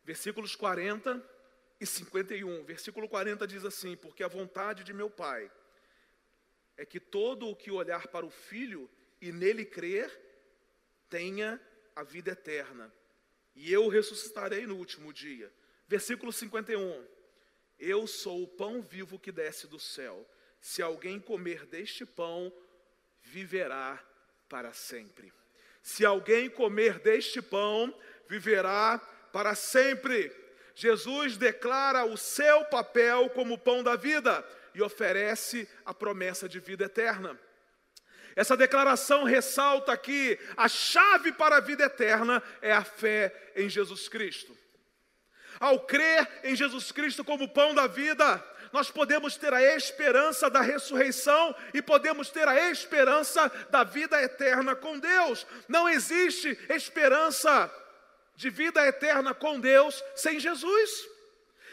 Versículos 0.03 0.55
40 0.55 1.23
e 1.79 1.86
51. 1.86 2.63
Versículo 2.63 3.07
40 3.07 3.47
diz 3.47 3.63
assim: 3.63 3.95
Porque 3.95 4.23
a 4.23 4.27
vontade 4.27 4.84
de 4.84 4.93
meu 4.93 5.10
Pai 5.10 5.51
é 6.75 6.86
que 6.86 6.99
todo 6.99 7.47
o 7.47 7.55
que 7.55 7.71
olhar 7.71 8.07
para 8.07 8.25
o 8.25 8.29
Filho 8.29 8.89
e 9.21 9.31
nele 9.31 9.63
crer 9.63 10.10
tenha 11.10 11.62
a 11.95 12.03
vida 12.03 12.31
eterna, 12.31 12.91
e 13.53 13.71
eu 13.71 13.88
ressuscitarei 13.89 14.65
no 14.65 14.77
último 14.77 15.12
dia. 15.13 15.51
Versículo 15.88 16.31
51. 16.31 17.05
Eu 17.77 18.07
sou 18.07 18.43
o 18.43 18.47
pão 18.47 18.81
vivo 18.81 19.19
que 19.19 19.31
desce 19.31 19.67
do 19.67 19.79
céu. 19.79 20.27
Se 20.62 20.82
alguém 20.82 21.19
comer 21.19 21.65
deste 21.65 22.06
pão, 22.06 22.54
viverá 23.24 24.00
para 24.47 24.71
sempre. 24.71 25.34
Se 25.82 26.06
alguém 26.06 26.50
comer 26.50 27.00
deste 27.00 27.41
pão, 27.41 27.93
viverá 28.30 29.00
para 29.34 29.56
sempre. 29.56 30.32
Jesus 30.76 31.36
declara 31.36 32.06
o 32.06 32.15
seu 32.15 32.63
papel 32.65 33.30
como 33.32 33.58
pão 33.58 33.84
da 33.84 33.95
vida 33.95 34.47
e 34.74 34.82
oferece 34.82 35.67
a 35.84 35.93
promessa 35.93 36.47
de 36.47 36.60
vida 36.60 36.86
eterna. 36.86 37.38
Essa 38.36 38.56
declaração 38.56 39.24
ressalta 39.24 39.97
que 39.97 40.39
a 40.56 40.69
chave 40.69 41.34
para 41.34 41.58
a 41.58 41.60
vida 41.60 41.84
eterna 41.84 42.41
é 42.62 42.71
a 42.71 42.84
fé 42.84 43.52
em 43.56 43.67
Jesus 43.67 44.08
Cristo. 44.08 44.58
Ao 45.60 45.80
crer 45.86 46.28
em 46.43 46.56
Jesus 46.56 46.91
Cristo 46.91 47.24
como 47.24 47.50
pão 47.50 47.76
da 47.76 47.88
vida, 47.88 48.38
nós 48.71 48.89
podemos 48.89 49.38
ter 49.38 49.53
a 49.53 49.75
esperança 49.75 50.49
da 50.49 50.62
ressurreição 50.62 51.55
e 51.73 51.81
podemos 51.81 52.29
ter 52.29 52.47
a 52.47 52.69
esperança 52.69 53.51
da 53.69 53.84
vida 53.84 54.21
eterna 54.21 54.75
com 54.75 54.97
Deus. 54.97 55.45
Não 55.67 55.88
existe 55.89 56.57
esperança 56.69 57.69
de 58.36 58.49
vida 58.49 58.86
eterna 58.86 59.34
com 59.34 59.60
Deus 59.60 60.03
sem 60.15 60.39
Jesus. 60.39 61.10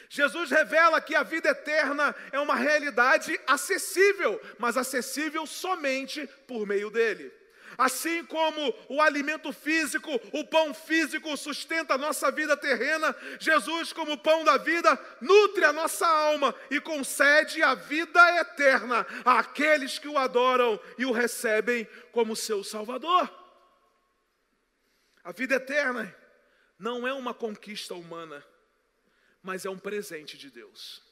Jesus 0.08 0.50
revela 0.50 1.00
que 1.00 1.14
a 1.14 1.22
vida 1.22 1.50
eterna 1.50 2.14
é 2.32 2.40
uma 2.40 2.56
realidade 2.56 3.38
acessível, 3.46 4.40
mas 4.58 4.76
acessível 4.76 5.46
somente 5.46 6.26
por 6.46 6.66
meio 6.66 6.90
dele. 6.90 7.32
Assim 7.76 8.24
como 8.24 8.74
o 8.88 9.02
alimento 9.02 9.52
físico, 9.52 10.10
o 10.32 10.44
pão 10.44 10.72
físico 10.72 11.36
sustenta 11.36 11.94
a 11.94 11.98
nossa 11.98 12.30
vida 12.30 12.56
terrena, 12.56 13.14
Jesus, 13.38 13.92
como 13.92 14.18
pão 14.18 14.44
da 14.44 14.56
vida, 14.56 14.98
nutre 15.20 15.64
a 15.64 15.72
nossa 15.72 16.06
alma 16.06 16.54
e 16.70 16.80
concede 16.80 17.62
a 17.62 17.74
vida 17.74 18.20
eterna 18.40 19.06
àqueles 19.24 19.98
que 19.98 20.08
o 20.08 20.16
adoram 20.16 20.80
e 20.96 21.04
o 21.04 21.12
recebem 21.12 21.86
como 22.12 22.34
seu 22.34 22.64
Salvador. 22.64 23.30
A 25.22 25.32
vida 25.32 25.56
eterna 25.56 26.14
não 26.78 27.06
é 27.06 27.12
uma 27.12 27.34
conquista 27.34 27.94
humana, 27.94 28.44
mas 29.42 29.66
é 29.66 29.70
um 29.70 29.78
presente 29.78 30.38
de 30.38 30.50
Deus. 30.50 31.02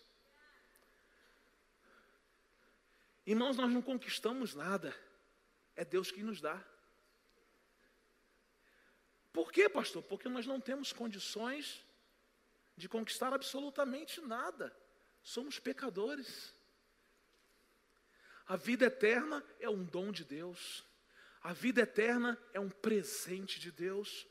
Irmãos, 3.27 3.57
nós 3.57 3.71
não 3.71 3.83
conquistamos 3.83 4.55
nada. 4.55 4.95
É 5.77 5.85
Deus 5.85 6.11
quem 6.11 6.25
nos 6.25 6.41
dá. 6.41 6.61
Por 9.33 9.53
quê, 9.53 9.69
pastor? 9.69 10.03
Porque 10.03 10.29
nós 10.31 10.47
não 10.47 10.59
temos 10.59 10.93
condições 10.93 11.85
de 12.75 12.89
conquistar 12.89 13.35
absolutamente 13.35 14.21
nada. 14.23 14.75
Somos 15.23 15.59
pecadores. 15.59 16.55
A 18.47 18.57
vida 18.57 18.87
eterna 18.87 19.45
é 19.61 19.69
um 19.69 19.85
dom 19.85 20.11
de 20.11 20.25
Deus. 20.25 20.85
A 21.43 21.53
vida 21.53 21.83
eterna 21.83 22.41
é 22.55 22.61
um 22.61 22.71
presente 22.71 23.61
de 23.61 23.71
Deus. 23.71 24.27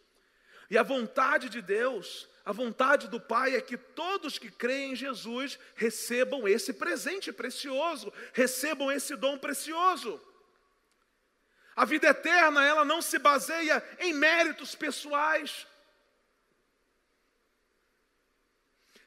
E 0.70 0.78
a 0.78 0.84
vontade 0.84 1.50
de 1.50 1.62
Deus, 1.62 2.28
a 2.44 2.52
vontade 2.52 3.08
do 3.08 3.22
Pai 3.22 3.56
é 3.56 3.62
que 3.62 3.78
todos 3.78 4.40
que 4.40 4.50
creem 4.50 4.94
em 4.94 4.96
Jesus 4.96 5.60
recebam 5.76 6.48
esse 6.48 6.74
presente 6.74 7.32
precioso, 7.32 8.12
recebam 8.34 8.92
esse 8.92 9.16
dom 9.16 9.38
precioso. 9.38 10.20
A 11.76 11.84
vida 11.84 12.08
eterna, 12.08 12.64
ela 12.64 12.86
não 12.86 13.02
se 13.02 13.20
baseia 13.20 13.84
em 14.00 14.14
méritos 14.14 14.76
pessoais. 14.76 15.68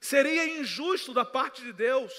Seria 0.01 0.61
injusto 0.61 1.15
da 1.15 1.25
parte 1.25 1.63
de 1.63 1.73
Deus 1.73 2.13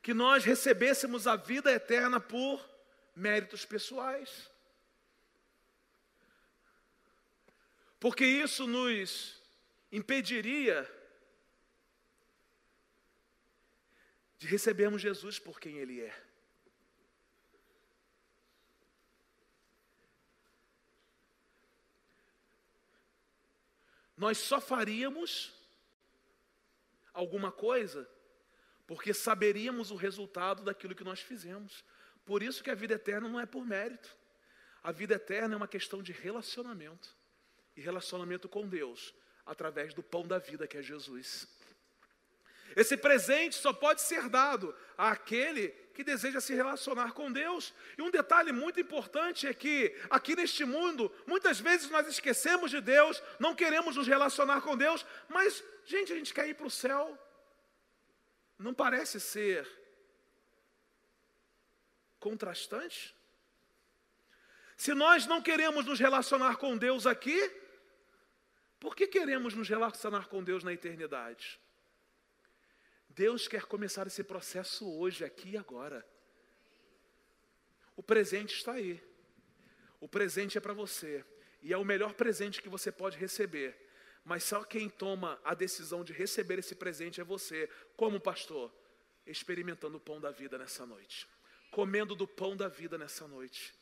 que 0.00 0.14
nós 0.14 0.44
recebêssemos 0.44 1.26
a 1.26 1.34
vida 1.34 1.72
eterna 1.72 2.20
por 2.20 2.64
méritos 3.14 3.64
pessoais. 3.64 4.48
Porque 7.98 8.24
isso 8.24 8.66
nos 8.66 9.42
impediria 9.90 10.88
de 14.38 14.46
recebermos 14.46 15.02
Jesus 15.02 15.38
por 15.38 15.58
quem 15.58 15.78
Ele 15.78 16.00
é. 16.00 16.27
Nós 24.18 24.36
só 24.38 24.60
faríamos 24.60 25.54
alguma 27.14 27.52
coisa 27.52 28.08
porque 28.86 29.14
saberíamos 29.14 29.90
o 29.90 29.96
resultado 29.96 30.64
daquilo 30.64 30.94
que 30.94 31.04
nós 31.04 31.20
fizemos. 31.20 31.84
Por 32.24 32.42
isso 32.42 32.62
que 32.64 32.70
a 32.70 32.74
vida 32.74 32.94
eterna 32.94 33.28
não 33.28 33.38
é 33.38 33.46
por 33.46 33.64
mérito. 33.64 34.16
A 34.82 34.90
vida 34.90 35.14
eterna 35.14 35.54
é 35.54 35.56
uma 35.56 35.68
questão 35.68 36.02
de 36.02 36.10
relacionamento. 36.10 37.14
E 37.76 37.80
relacionamento 37.80 38.48
com 38.48 38.66
Deus, 38.66 39.14
através 39.46 39.94
do 39.94 40.02
pão 40.02 40.26
da 40.26 40.38
vida 40.38 40.66
que 40.66 40.76
é 40.76 40.82
Jesus. 40.82 41.46
Esse 42.76 42.96
presente 42.96 43.56
só 43.56 43.72
pode 43.72 44.00
ser 44.00 44.28
dado 44.28 44.74
àquele 44.96 45.68
que 45.94 46.04
deseja 46.04 46.40
se 46.40 46.54
relacionar 46.54 47.12
com 47.12 47.30
Deus. 47.30 47.74
E 47.96 48.02
um 48.02 48.10
detalhe 48.10 48.52
muito 48.52 48.78
importante 48.80 49.46
é 49.46 49.52
que 49.52 49.94
aqui 50.08 50.36
neste 50.36 50.64
mundo, 50.64 51.12
muitas 51.26 51.58
vezes 51.58 51.90
nós 51.90 52.06
esquecemos 52.06 52.70
de 52.70 52.80
Deus, 52.80 53.20
não 53.38 53.54
queremos 53.54 53.96
nos 53.96 54.06
relacionar 54.06 54.60
com 54.60 54.76
Deus, 54.76 55.04
mas, 55.28 55.64
gente, 55.84 56.12
a 56.12 56.16
gente 56.16 56.32
quer 56.32 56.48
ir 56.48 56.54
para 56.54 56.66
o 56.66 56.70
céu. 56.70 57.18
Não 58.58 58.72
parece 58.72 59.18
ser 59.18 59.68
contrastante? 62.20 63.14
Se 64.76 64.94
nós 64.94 65.26
não 65.26 65.42
queremos 65.42 65.84
nos 65.84 65.98
relacionar 65.98 66.56
com 66.58 66.78
Deus 66.78 67.06
aqui, 67.06 67.50
por 68.78 68.94
que 68.94 69.08
queremos 69.08 69.52
nos 69.52 69.68
relacionar 69.68 70.28
com 70.28 70.44
Deus 70.44 70.62
na 70.62 70.72
eternidade? 70.72 71.58
Deus 73.18 73.48
quer 73.48 73.64
começar 73.64 74.06
esse 74.06 74.22
processo 74.22 74.88
hoje, 74.88 75.24
aqui 75.24 75.50
e 75.50 75.56
agora. 75.56 76.06
O 77.96 78.02
presente 78.02 78.54
está 78.54 78.74
aí. 78.74 79.02
O 79.98 80.08
presente 80.08 80.56
é 80.56 80.60
para 80.60 80.72
você. 80.72 81.24
E 81.60 81.72
é 81.72 81.76
o 81.76 81.84
melhor 81.84 82.14
presente 82.14 82.62
que 82.62 82.68
você 82.68 82.92
pode 82.92 83.18
receber. 83.18 83.76
Mas 84.24 84.44
só 84.44 84.62
quem 84.62 84.88
toma 84.88 85.36
a 85.42 85.52
decisão 85.52 86.04
de 86.04 86.12
receber 86.12 86.60
esse 86.60 86.76
presente 86.76 87.20
é 87.20 87.24
você, 87.24 87.68
como 87.96 88.20
pastor, 88.20 88.72
experimentando 89.26 89.96
o 89.96 90.00
pão 90.00 90.20
da 90.20 90.30
vida 90.30 90.56
nessa 90.56 90.86
noite, 90.86 91.26
comendo 91.72 92.14
do 92.14 92.28
pão 92.28 92.56
da 92.56 92.68
vida 92.68 92.96
nessa 92.96 93.26
noite, 93.26 93.74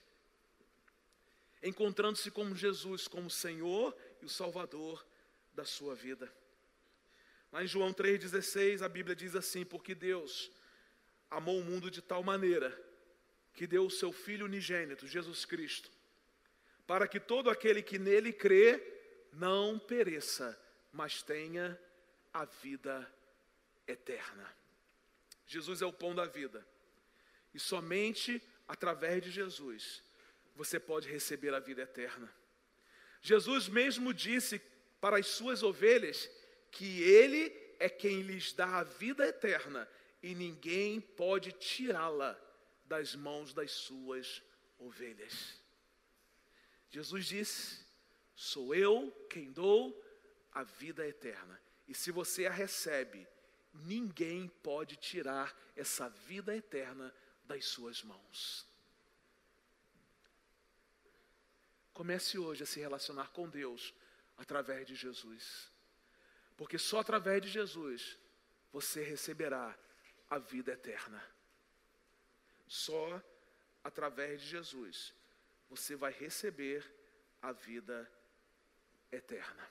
encontrando-se 1.63 2.31
com 2.31 2.55
Jesus 2.55 3.07
como 3.07 3.29
Senhor 3.29 3.95
e 4.23 4.25
o 4.25 4.31
Salvador 4.31 5.07
da 5.53 5.67
sua 5.67 5.95
vida. 5.95 6.33
Lá 7.53 7.63
em 7.63 7.67
João 7.67 7.93
3,16, 7.93 8.83
a 8.83 8.89
Bíblia 8.89 9.15
diz 9.15 9.35
assim: 9.35 9.65
Porque 9.65 9.95
Deus 9.95 10.51
amou 11.31 11.59
o 11.59 11.65
mundo 11.65 11.91
de 11.91 12.03
tal 12.03 12.23
maneira 12.23 12.77
que 13.55 13.67
deu 13.67 13.87
o 13.87 13.91
seu 13.91 14.13
Filho 14.13 14.45
unigênito, 14.45 15.07
Jesus 15.07 15.45
Cristo, 15.45 15.91
para 16.87 17.09
que 17.09 17.19
todo 17.19 17.49
aquele 17.49 17.83
que 17.83 17.99
nele 17.99 18.33
crê 18.33 18.83
não 19.33 19.79
pereça, 19.79 20.59
mas 20.93 21.23
tenha 21.23 21.79
a 22.33 22.45
vida 22.45 23.11
eterna. 23.87 24.55
Jesus 25.47 25.81
é 25.81 25.87
o 25.87 25.93
pão 25.93 26.15
da 26.15 26.27
vida, 26.27 26.67
e 27.55 27.59
somente 27.59 28.43
através 28.69 29.23
de 29.23 29.31
Jesus 29.31 30.03
você 30.55 30.81
pode 30.81 31.09
receber 31.09 31.55
a 31.55 31.61
vida 31.61 31.83
eterna. 31.83 32.33
Jesus 33.21 33.69
mesmo 33.69 34.13
disse 34.13 34.61
para 35.01 35.19
as 35.19 35.27
suas 35.27 35.63
ovelhas 35.63 36.29
que 36.77 37.03
Ele 37.03 37.51
é 37.79 37.89
quem 37.89 38.21
lhes 38.21 38.53
dá 38.53 38.79
a 38.79 38.85
vida 38.85 39.27
eterna 39.27 39.89
e 40.23 40.35
ninguém 40.35 41.01
pode 41.01 41.53
tirá-la 41.53 42.39
das 42.85 43.15
mãos 43.15 43.55
das 43.55 43.73
suas 43.73 44.43
ovelhas. 44.79 45.59
Jesus 46.91 47.27
disse: 47.27 47.87
Sou 48.35 48.75
eu 48.75 49.11
quem 49.31 49.51
dou 49.51 50.05
a 50.53 50.63
vida 50.63 51.07
eterna. 51.07 51.59
E 51.89 51.95
se 51.95 52.11
você 52.11 52.45
a 52.45 52.53
recebe, 52.53 53.27
ninguém 53.73 54.49
pode 54.63 54.97
tirar 54.97 55.57
essa 55.75 56.11
vida 56.11 56.55
eterna 56.55 57.15
das 57.45 57.65
suas 57.65 58.03
mãos. 58.03 58.67
Comece 61.95 62.39
hoje 62.39 62.65
a 62.65 62.67
se 62.67 62.81
relacionar 62.81 63.29
com 63.29 63.49
Deus 63.49 63.95
através 64.37 64.87
de 64.87 64.95
Jesus. 64.95 65.75
Porque 66.57 66.79
só 66.79 67.01
através 67.01 67.43
de 67.43 67.49
Jesus 67.49 68.19
você 68.73 69.03
receberá 69.03 69.77
a 70.29 70.39
vida 70.39 70.73
eterna. 70.73 71.23
Só 72.67 73.23
através 73.85 74.41
de 74.41 74.49
Jesus 74.49 75.15
você 75.69 75.97
vai 75.97 76.13
receber 76.13 76.85
a 77.43 77.53
vida 77.53 78.11
eterna. 79.11 79.71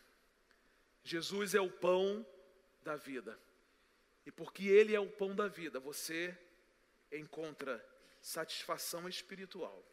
Jesus 1.04 1.54
é 1.54 1.62
o 1.62 1.70
pão 1.70 2.26
da 2.82 2.96
vida. 2.96 3.40
E 4.26 4.32
porque 4.32 4.66
Ele 4.68 4.96
é 4.96 5.00
o 5.00 5.10
pão 5.10 5.36
da 5.36 5.48
vida, 5.48 5.80
você 5.80 6.36
encontra 7.12 7.84
satisfação 8.22 9.08
espiritual. 9.08 9.84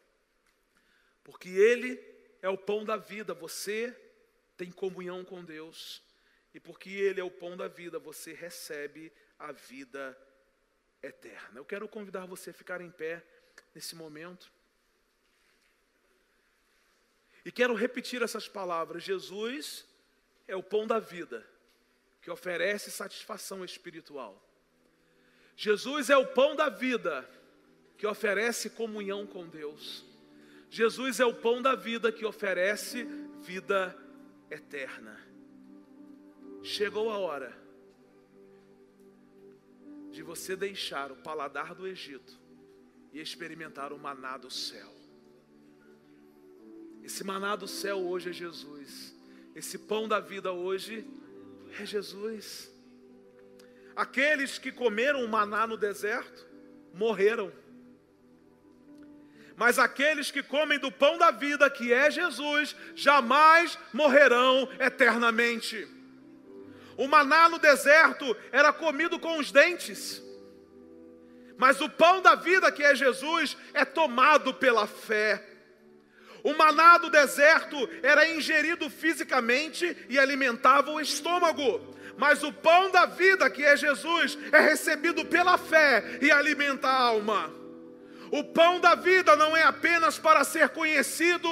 Porque 1.23 1.49
Ele 1.49 1.99
é 2.41 2.49
o 2.49 2.57
pão 2.57 2.83
da 2.83 2.97
vida, 2.97 3.33
você 3.33 3.95
tem 4.57 4.71
comunhão 4.71 5.23
com 5.23 5.43
Deus. 5.43 6.01
E 6.53 6.59
porque 6.59 6.89
Ele 6.89 7.19
é 7.19 7.23
o 7.23 7.31
pão 7.31 7.57
da 7.57 7.67
vida, 7.67 7.97
você 7.97 8.33
recebe 8.33 9.11
a 9.39 9.51
vida 9.51 10.17
eterna. 11.01 11.59
Eu 11.59 11.65
quero 11.65 11.87
convidar 11.87 12.25
você 12.25 12.51
a 12.51 12.53
ficar 12.53 12.79
em 12.79 12.91
pé 12.91 13.23
nesse 13.73 13.95
momento. 13.95 14.51
E 17.45 17.51
quero 17.51 17.73
repetir 17.73 18.21
essas 18.21 18.47
palavras: 18.47 19.03
Jesus 19.03 19.85
é 20.47 20.55
o 20.55 20.63
pão 20.63 20.87
da 20.87 20.99
vida, 20.99 21.45
que 22.21 22.31
oferece 22.31 22.91
satisfação 22.91 23.65
espiritual. 23.65 24.41
Jesus 25.55 26.09
é 26.09 26.17
o 26.17 26.27
pão 26.27 26.55
da 26.55 26.69
vida, 26.69 27.29
que 27.97 28.07
oferece 28.07 28.69
comunhão 28.69 29.27
com 29.27 29.47
Deus. 29.47 30.05
Jesus 30.69 31.19
é 31.19 31.25
o 31.25 31.35
pão 31.35 31.61
da 31.61 31.75
vida 31.75 32.11
que 32.11 32.25
oferece 32.25 33.03
vida 33.41 33.95
eterna. 34.49 35.32
Chegou 36.63 37.11
a 37.11 37.17
hora 37.17 37.53
de 40.11 40.23
você 40.23 40.55
deixar 40.55 41.11
o 41.11 41.17
paladar 41.17 41.75
do 41.75 41.85
Egito 41.85 42.39
e 43.11 43.19
experimentar 43.19 43.91
o 43.91 43.99
maná 43.99 44.37
do 44.37 44.49
céu. 44.49 44.89
Esse 47.03 47.21
maná 47.25 47.57
do 47.57 47.67
céu 47.67 47.97
hoje 47.97 48.29
é 48.29 48.33
Jesus. 48.33 49.13
Esse 49.53 49.77
pão 49.77 50.07
da 50.07 50.21
vida 50.21 50.53
hoje 50.53 51.05
é 51.77 51.85
Jesus. 51.85 52.71
Aqueles 53.93 54.57
que 54.57 54.71
comeram 54.71 55.25
o 55.25 55.27
maná 55.27 55.67
no 55.67 55.75
deserto 55.75 56.47
morreram. 56.93 57.51
Mas 59.57 59.77
aqueles 59.77 60.31
que 60.31 60.41
comem 60.41 60.79
do 60.79 60.91
pão 60.91 61.17
da 61.17 61.29
vida, 61.29 61.69
que 61.69 61.91
é 61.91 62.09
Jesus, 62.09 62.73
jamais 62.95 63.77
morrerão 63.91 64.67
eternamente. 64.79 65.92
O 66.97 67.07
maná 67.07 67.49
no 67.49 67.59
deserto 67.59 68.35
era 68.51 68.71
comido 68.71 69.19
com 69.19 69.37
os 69.39 69.51
dentes. 69.51 70.21
Mas 71.57 71.81
o 71.81 71.89
pão 71.89 72.21
da 72.21 72.35
vida, 72.35 72.71
que 72.71 72.83
é 72.83 72.95
Jesus, 72.95 73.57
é 73.73 73.85
tomado 73.85 74.53
pela 74.53 74.87
fé. 74.87 75.43
O 76.43 76.53
maná 76.53 76.97
do 76.97 77.09
deserto 77.09 77.89
era 78.01 78.27
ingerido 78.27 78.89
fisicamente 78.89 79.97
e 80.09 80.19
alimentava 80.19 80.91
o 80.91 80.99
estômago. 80.99 81.95
Mas 82.17 82.43
o 82.43 82.51
pão 82.51 82.91
da 82.91 83.05
vida, 83.05 83.49
que 83.49 83.63
é 83.63 83.77
Jesus, 83.77 84.37
é 84.51 84.59
recebido 84.59 85.25
pela 85.25 85.57
fé 85.57 86.19
e 86.21 86.29
alimenta 86.29 86.87
a 86.87 87.01
alma. 87.01 87.51
O 88.29 88.43
pão 88.43 88.79
da 88.79 88.93
vida 88.93 89.35
não 89.35 89.55
é 89.55 89.63
apenas 89.63 90.17
para 90.19 90.43
ser 90.43 90.69
conhecido, 90.69 91.49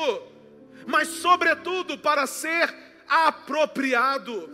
mas, 0.85 1.07
sobretudo, 1.07 1.97
para 1.97 2.27
ser 2.27 2.73
apropriado. 3.07 4.50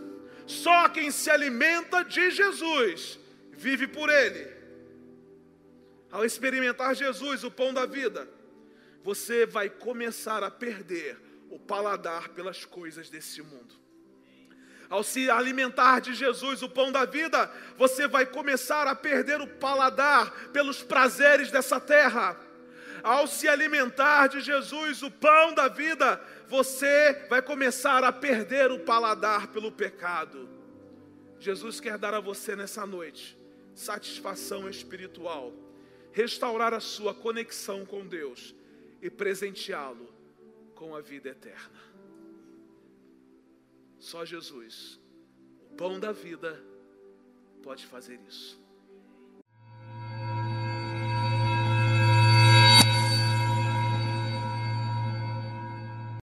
Só 0.48 0.88
quem 0.88 1.10
se 1.10 1.30
alimenta 1.30 2.02
de 2.02 2.30
Jesus 2.30 3.18
vive 3.52 3.86
por 3.86 4.08
Ele. 4.08 4.50
Ao 6.10 6.24
experimentar 6.24 6.94
Jesus, 6.94 7.44
o 7.44 7.50
pão 7.50 7.72
da 7.72 7.84
vida, 7.84 8.26
você 9.04 9.44
vai 9.44 9.68
começar 9.68 10.42
a 10.42 10.50
perder 10.50 11.18
o 11.50 11.58
paladar 11.58 12.30
pelas 12.30 12.64
coisas 12.64 13.10
desse 13.10 13.42
mundo. 13.42 13.74
Ao 14.88 15.02
se 15.02 15.30
alimentar 15.30 16.00
de 16.00 16.14
Jesus, 16.14 16.62
o 16.62 16.68
pão 16.68 16.90
da 16.90 17.04
vida, 17.04 17.52
você 17.76 18.08
vai 18.08 18.24
começar 18.24 18.86
a 18.86 18.94
perder 18.94 19.42
o 19.42 19.46
paladar 19.46 20.30
pelos 20.50 20.82
prazeres 20.82 21.50
dessa 21.50 21.78
terra. 21.78 22.40
Ao 23.02 23.26
se 23.26 23.48
alimentar 23.48 24.28
de 24.28 24.40
Jesus, 24.40 25.02
o 25.02 25.10
pão 25.10 25.54
da 25.54 25.68
vida, 25.68 26.20
você 26.48 27.26
vai 27.28 27.42
começar 27.42 28.02
a 28.04 28.12
perder 28.12 28.70
o 28.70 28.80
paladar 28.80 29.48
pelo 29.48 29.70
pecado. 29.70 30.48
Jesus 31.38 31.80
quer 31.80 31.98
dar 31.98 32.14
a 32.14 32.20
você 32.20 32.56
nessa 32.56 32.86
noite 32.86 33.38
satisfação 33.74 34.68
espiritual, 34.68 35.52
restaurar 36.10 36.74
a 36.74 36.80
sua 36.80 37.14
conexão 37.14 37.86
com 37.86 38.04
Deus 38.04 38.52
e 39.00 39.08
presenteá-lo 39.08 40.12
com 40.74 40.96
a 40.96 41.00
vida 41.00 41.28
eterna. 41.28 41.78
Só 44.00 44.24
Jesus, 44.24 44.98
o 45.70 45.76
pão 45.76 46.00
da 46.00 46.10
vida, 46.10 46.60
pode 47.62 47.86
fazer 47.86 48.18
isso. 48.28 48.60